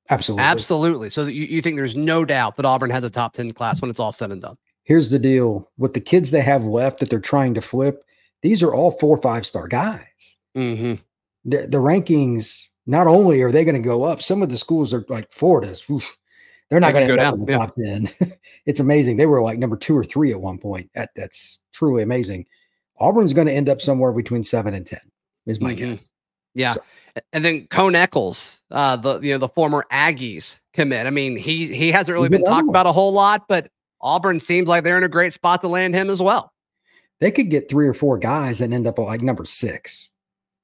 Absolutely. 0.10 0.43
Absolutely. 0.43 1.10
So 1.10 1.25
you, 1.25 1.45
you 1.45 1.62
think 1.62 1.77
there's 1.77 1.95
no 1.95 2.25
doubt 2.25 2.56
that 2.58 2.65
Auburn 2.65 2.89
has 2.89 3.04
a 3.04 3.10
top 3.10 3.34
10 3.34 3.51
class 3.51 3.82
when 3.82 3.89
it's 3.89 3.99
all 3.99 4.12
said 4.12 4.32
and 4.32 4.41
done? 4.41 4.58
Here's 4.84 5.10
the 5.10 5.20
deal 5.20 5.70
with 5.78 5.94
the 5.94 6.02
kids 6.02 6.32
they 6.32 6.41
have 6.41 6.63
left 6.63 7.00
that 7.00 7.10
they're 7.10 7.20
trying 7.20 7.54
to 7.54 7.62
flip, 7.62 8.04
these 8.41 8.63
are 8.63 8.74
all 8.74 8.91
four 8.91 9.17
or 9.17 9.22
five 9.22 9.46
star 9.46 9.67
guys. 9.67 10.38
Mm-hmm. 10.58 10.96
The, 11.46 11.67
the, 11.67 11.78
rankings, 11.78 12.67
not 12.86 13.08
only 13.08 13.41
are 13.41 13.52
they 13.52 13.63
going 13.63 13.82
to 13.82 13.88
go 13.88 14.04
up, 14.04 14.22
some 14.22 14.41
of 14.41 14.50
the 14.50 14.58
schools 14.58 14.94
are 14.94 15.06
like 15.10 15.32
Florida's, 15.32 15.84
oof, 15.89 16.17
they're 16.70 16.80
not 16.80 16.94
going 16.94 17.08
to 17.08 17.13
go 17.13 17.17
down 17.17 17.36
in 17.36 17.46
the 17.46 17.52
yeah. 17.52 17.58
top 17.58 17.76
10. 17.76 18.10
it's 18.65 18.80
amazing. 18.80 19.17
They 19.17 19.26
were 19.26 19.41
like 19.41 19.60
number 19.60 19.78
two 19.78 19.98
or 19.98 20.04
three 20.04 20.32
at 20.32 20.41
one 20.41 20.58
point. 20.58 20.89
That, 20.96 21.10
that's 21.15 21.60
truly 21.74 22.04
amazing. 22.04 22.46
Auburn's 23.00 23.34
going 23.34 23.48
to 23.48 23.54
end 23.54 23.70
up 23.70 23.82
somewhere 23.82 24.12
between 24.12 24.44
seven 24.44 24.74
and 24.74 24.86
10, 24.86 25.00
is 25.48 25.60
my 25.60 25.74
mm-hmm. 25.74 25.89
guess. 25.89 26.10
Yeah. 26.54 26.74
So, 26.74 26.82
and 27.34 27.44
then 27.44 27.67
Cone 27.67 27.96
Eccles, 27.96 28.62
uh, 28.72 28.96
the 28.96 29.20
you 29.20 29.34
know 29.34 29.38
the 29.38 29.50
former 29.50 29.86
Aggies 29.91 30.60
commit. 30.74 31.08
I 31.08 31.10
mean, 31.10 31.36
he 31.36 31.74
he 31.74 31.91
hasn't 31.91 32.13
really 32.13 32.30
been 32.30 32.44
talked 32.44 32.70
about 32.70 32.88
a 32.88 32.91
whole 32.91 33.12
lot, 33.12 33.48
but 33.48 33.70
Auburn 34.02 34.40
seems 34.40 34.68
like 34.68 34.84
they're 34.84 34.98
in 34.98 35.04
a 35.04 35.10
great 35.10 35.34
spot 35.34 35.62
to 35.62 35.68
land 35.68 35.94
him 35.94 36.10
as 36.10 36.22
well. 36.22 36.52
They 37.20 37.32
could 37.32 37.50
get 37.50 37.70
three 37.70 37.88
or 37.88 37.94
four 37.94 38.18
guys 38.18 38.62
and 38.62 38.74
end 38.74 38.88
up 38.88 38.98
like 38.98 39.22
number 39.22 39.46
six. 39.46 40.10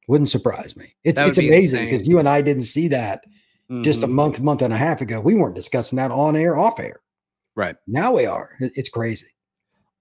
Wouldn't 0.08 0.30
surprise 0.30 0.76
me. 0.76 0.96
It's 1.04 1.20
it's 1.20 1.38
amazing 1.38 1.86
because 1.86 2.08
you 2.08 2.18
and 2.18 2.28
I 2.28 2.42
didn't 2.42 2.64
see 2.64 2.88
that 2.90 3.24
mm-hmm. 3.70 3.84
just 3.84 4.04
a 4.04 4.08
mm-hmm. 4.08 4.16
month, 4.16 4.40
month 4.40 4.62
and 4.62 4.74
a 4.74 4.78
half 4.78 5.02
ago. 5.02 5.20
We 5.20 5.36
weren't 5.36 5.56
discussing 5.56 5.98
that 5.98 6.12
on 6.12 6.36
air, 6.36 6.58
off 6.58 6.80
air. 6.80 7.02
Right 7.56 7.76
now 7.88 8.14
we 8.14 8.26
are. 8.26 8.56
It's 8.60 8.90
crazy. 8.90 9.28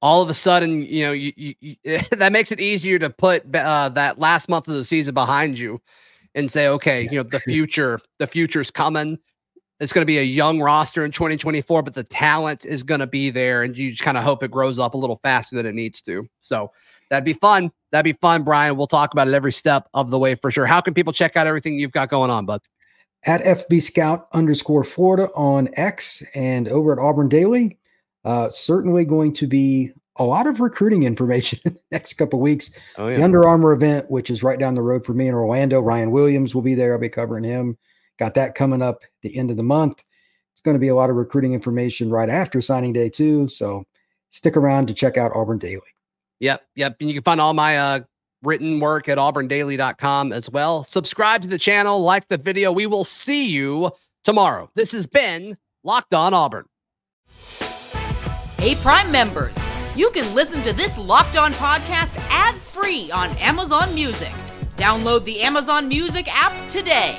All 0.02 0.22
of 0.22 0.28
a 0.28 0.34
sudden, 0.34 0.82
you 0.82 1.04
know, 1.04 1.12
you, 1.12 1.32
you, 1.36 1.54
you 1.60 1.76
that 2.12 2.32
makes 2.32 2.52
it 2.52 2.60
easier 2.60 2.98
to 2.98 3.10
put 3.10 3.54
uh, 3.54 3.88
that 3.90 4.18
last 4.18 4.48
month 4.48 4.68
of 4.68 4.74
the 4.74 4.84
season 4.84 5.14
behind 5.14 5.58
you 5.58 5.80
and 6.34 6.50
say, 6.50 6.68
okay, 6.68 7.08
you 7.10 7.16
know, 7.16 7.22
the 7.22 7.40
future, 7.48 8.00
the 8.18 8.26
future's 8.26 8.70
coming. 8.70 9.18
It's 9.78 9.92
going 9.92 10.02
to 10.02 10.06
be 10.06 10.18
a 10.18 10.22
young 10.22 10.60
roster 10.60 11.04
in 11.04 11.10
2024, 11.10 11.82
but 11.82 11.94
the 11.94 12.04
talent 12.04 12.64
is 12.64 12.82
going 12.82 13.00
to 13.00 13.06
be 13.06 13.28
there, 13.28 13.62
and 13.62 13.76
you 13.76 13.90
just 13.90 14.02
kind 14.02 14.16
of 14.16 14.24
hope 14.24 14.42
it 14.42 14.50
grows 14.50 14.78
up 14.78 14.94
a 14.94 14.96
little 14.96 15.20
faster 15.22 15.54
than 15.54 15.66
it 15.66 15.74
needs 15.74 16.00
to. 16.02 16.26
So 16.40 16.72
that'd 17.10 17.24
be 17.24 17.34
fun. 17.34 17.70
That'd 17.92 18.04
be 18.04 18.18
fun, 18.18 18.42
Brian. 18.42 18.76
We'll 18.76 18.86
talk 18.86 19.12
about 19.12 19.28
it 19.28 19.34
every 19.34 19.52
step 19.52 19.88
of 19.92 20.10
the 20.10 20.18
way 20.18 20.34
for 20.34 20.50
sure. 20.50 20.66
How 20.66 20.80
can 20.80 20.94
people 20.94 21.12
check 21.12 21.36
out 21.36 21.46
everything 21.46 21.78
you've 21.78 21.92
got 21.92 22.08
going 22.08 22.30
on, 22.30 22.46
bud? 22.46 22.62
At 23.24 23.42
FB 23.42 23.82
Scout 23.82 24.28
underscore 24.32 24.84
Florida 24.84 25.28
on 25.34 25.68
X 25.74 26.22
and 26.34 26.68
over 26.68 26.92
at 26.92 26.98
Auburn 26.98 27.28
Daily. 27.28 27.78
Uh, 28.24 28.50
certainly 28.50 29.04
going 29.04 29.32
to 29.34 29.46
be 29.46 29.92
a 30.16 30.24
lot 30.24 30.46
of 30.46 30.60
recruiting 30.60 31.02
information 31.02 31.58
in 31.64 31.74
the 31.74 31.80
next 31.90 32.14
couple 32.14 32.40
weeks. 32.40 32.72
Oh 32.96 33.06
The 33.06 33.22
Under 33.22 33.46
Armour 33.46 33.72
event, 33.72 34.10
which 34.10 34.30
is 34.30 34.42
right 34.42 34.58
down 34.58 34.74
the 34.74 34.82
road 34.82 35.04
for 35.04 35.12
me 35.12 35.28
in 35.28 35.34
Orlando. 35.34 35.80
Ryan 35.80 36.10
Williams 36.10 36.54
will 36.54 36.62
be 36.62 36.74
there. 36.74 36.94
I'll 36.94 37.00
be 37.00 37.08
covering 37.08 37.44
him. 37.44 37.76
Got 38.18 38.34
that 38.34 38.54
coming 38.54 38.82
up 38.82 39.02
the 39.22 39.36
end 39.36 39.50
of 39.50 39.56
the 39.56 39.62
month. 39.62 40.02
It's 40.52 40.62
going 40.62 40.74
to 40.74 40.80
be 40.80 40.88
a 40.88 40.94
lot 40.94 41.10
of 41.10 41.16
recruiting 41.16 41.52
information 41.52 42.10
right 42.10 42.28
after 42.28 42.60
signing 42.60 42.92
day 42.92 43.08
too. 43.08 43.48
So 43.48 43.84
stick 44.30 44.56
around 44.56 44.86
to 44.88 44.94
check 44.94 45.16
out 45.16 45.32
Auburn 45.34 45.58
Daily. 45.58 45.80
Yep, 46.40 46.62
yep. 46.74 46.96
And 47.00 47.08
you 47.08 47.14
can 47.14 47.22
find 47.22 47.40
all 47.40 47.54
my 47.54 47.78
uh, 47.78 48.00
written 48.42 48.80
work 48.80 49.08
at 49.08 49.18
auburndaily.com 49.18 50.32
as 50.32 50.48
well. 50.50 50.84
Subscribe 50.84 51.42
to 51.42 51.48
the 51.48 51.58
channel, 51.58 52.00
like 52.00 52.28
the 52.28 52.38
video. 52.38 52.72
We 52.72 52.86
will 52.86 53.04
see 53.04 53.46
you 53.46 53.90
tomorrow. 54.24 54.70
This 54.74 54.92
has 54.92 55.06
been 55.06 55.56
Locked 55.84 56.14
On 56.14 56.34
Auburn. 56.34 56.66
Hey, 58.58 58.74
Prime 58.76 59.10
members, 59.12 59.54
you 59.94 60.10
can 60.10 60.34
listen 60.34 60.62
to 60.62 60.72
this 60.72 60.96
Locked 60.96 61.36
On 61.36 61.52
podcast 61.54 62.16
ad 62.30 62.54
free 62.56 63.10
on 63.10 63.30
Amazon 63.36 63.94
Music. 63.94 64.32
Download 64.76 65.24
the 65.24 65.40
Amazon 65.40 65.88
Music 65.88 66.26
app 66.30 66.68
today. 66.68 67.18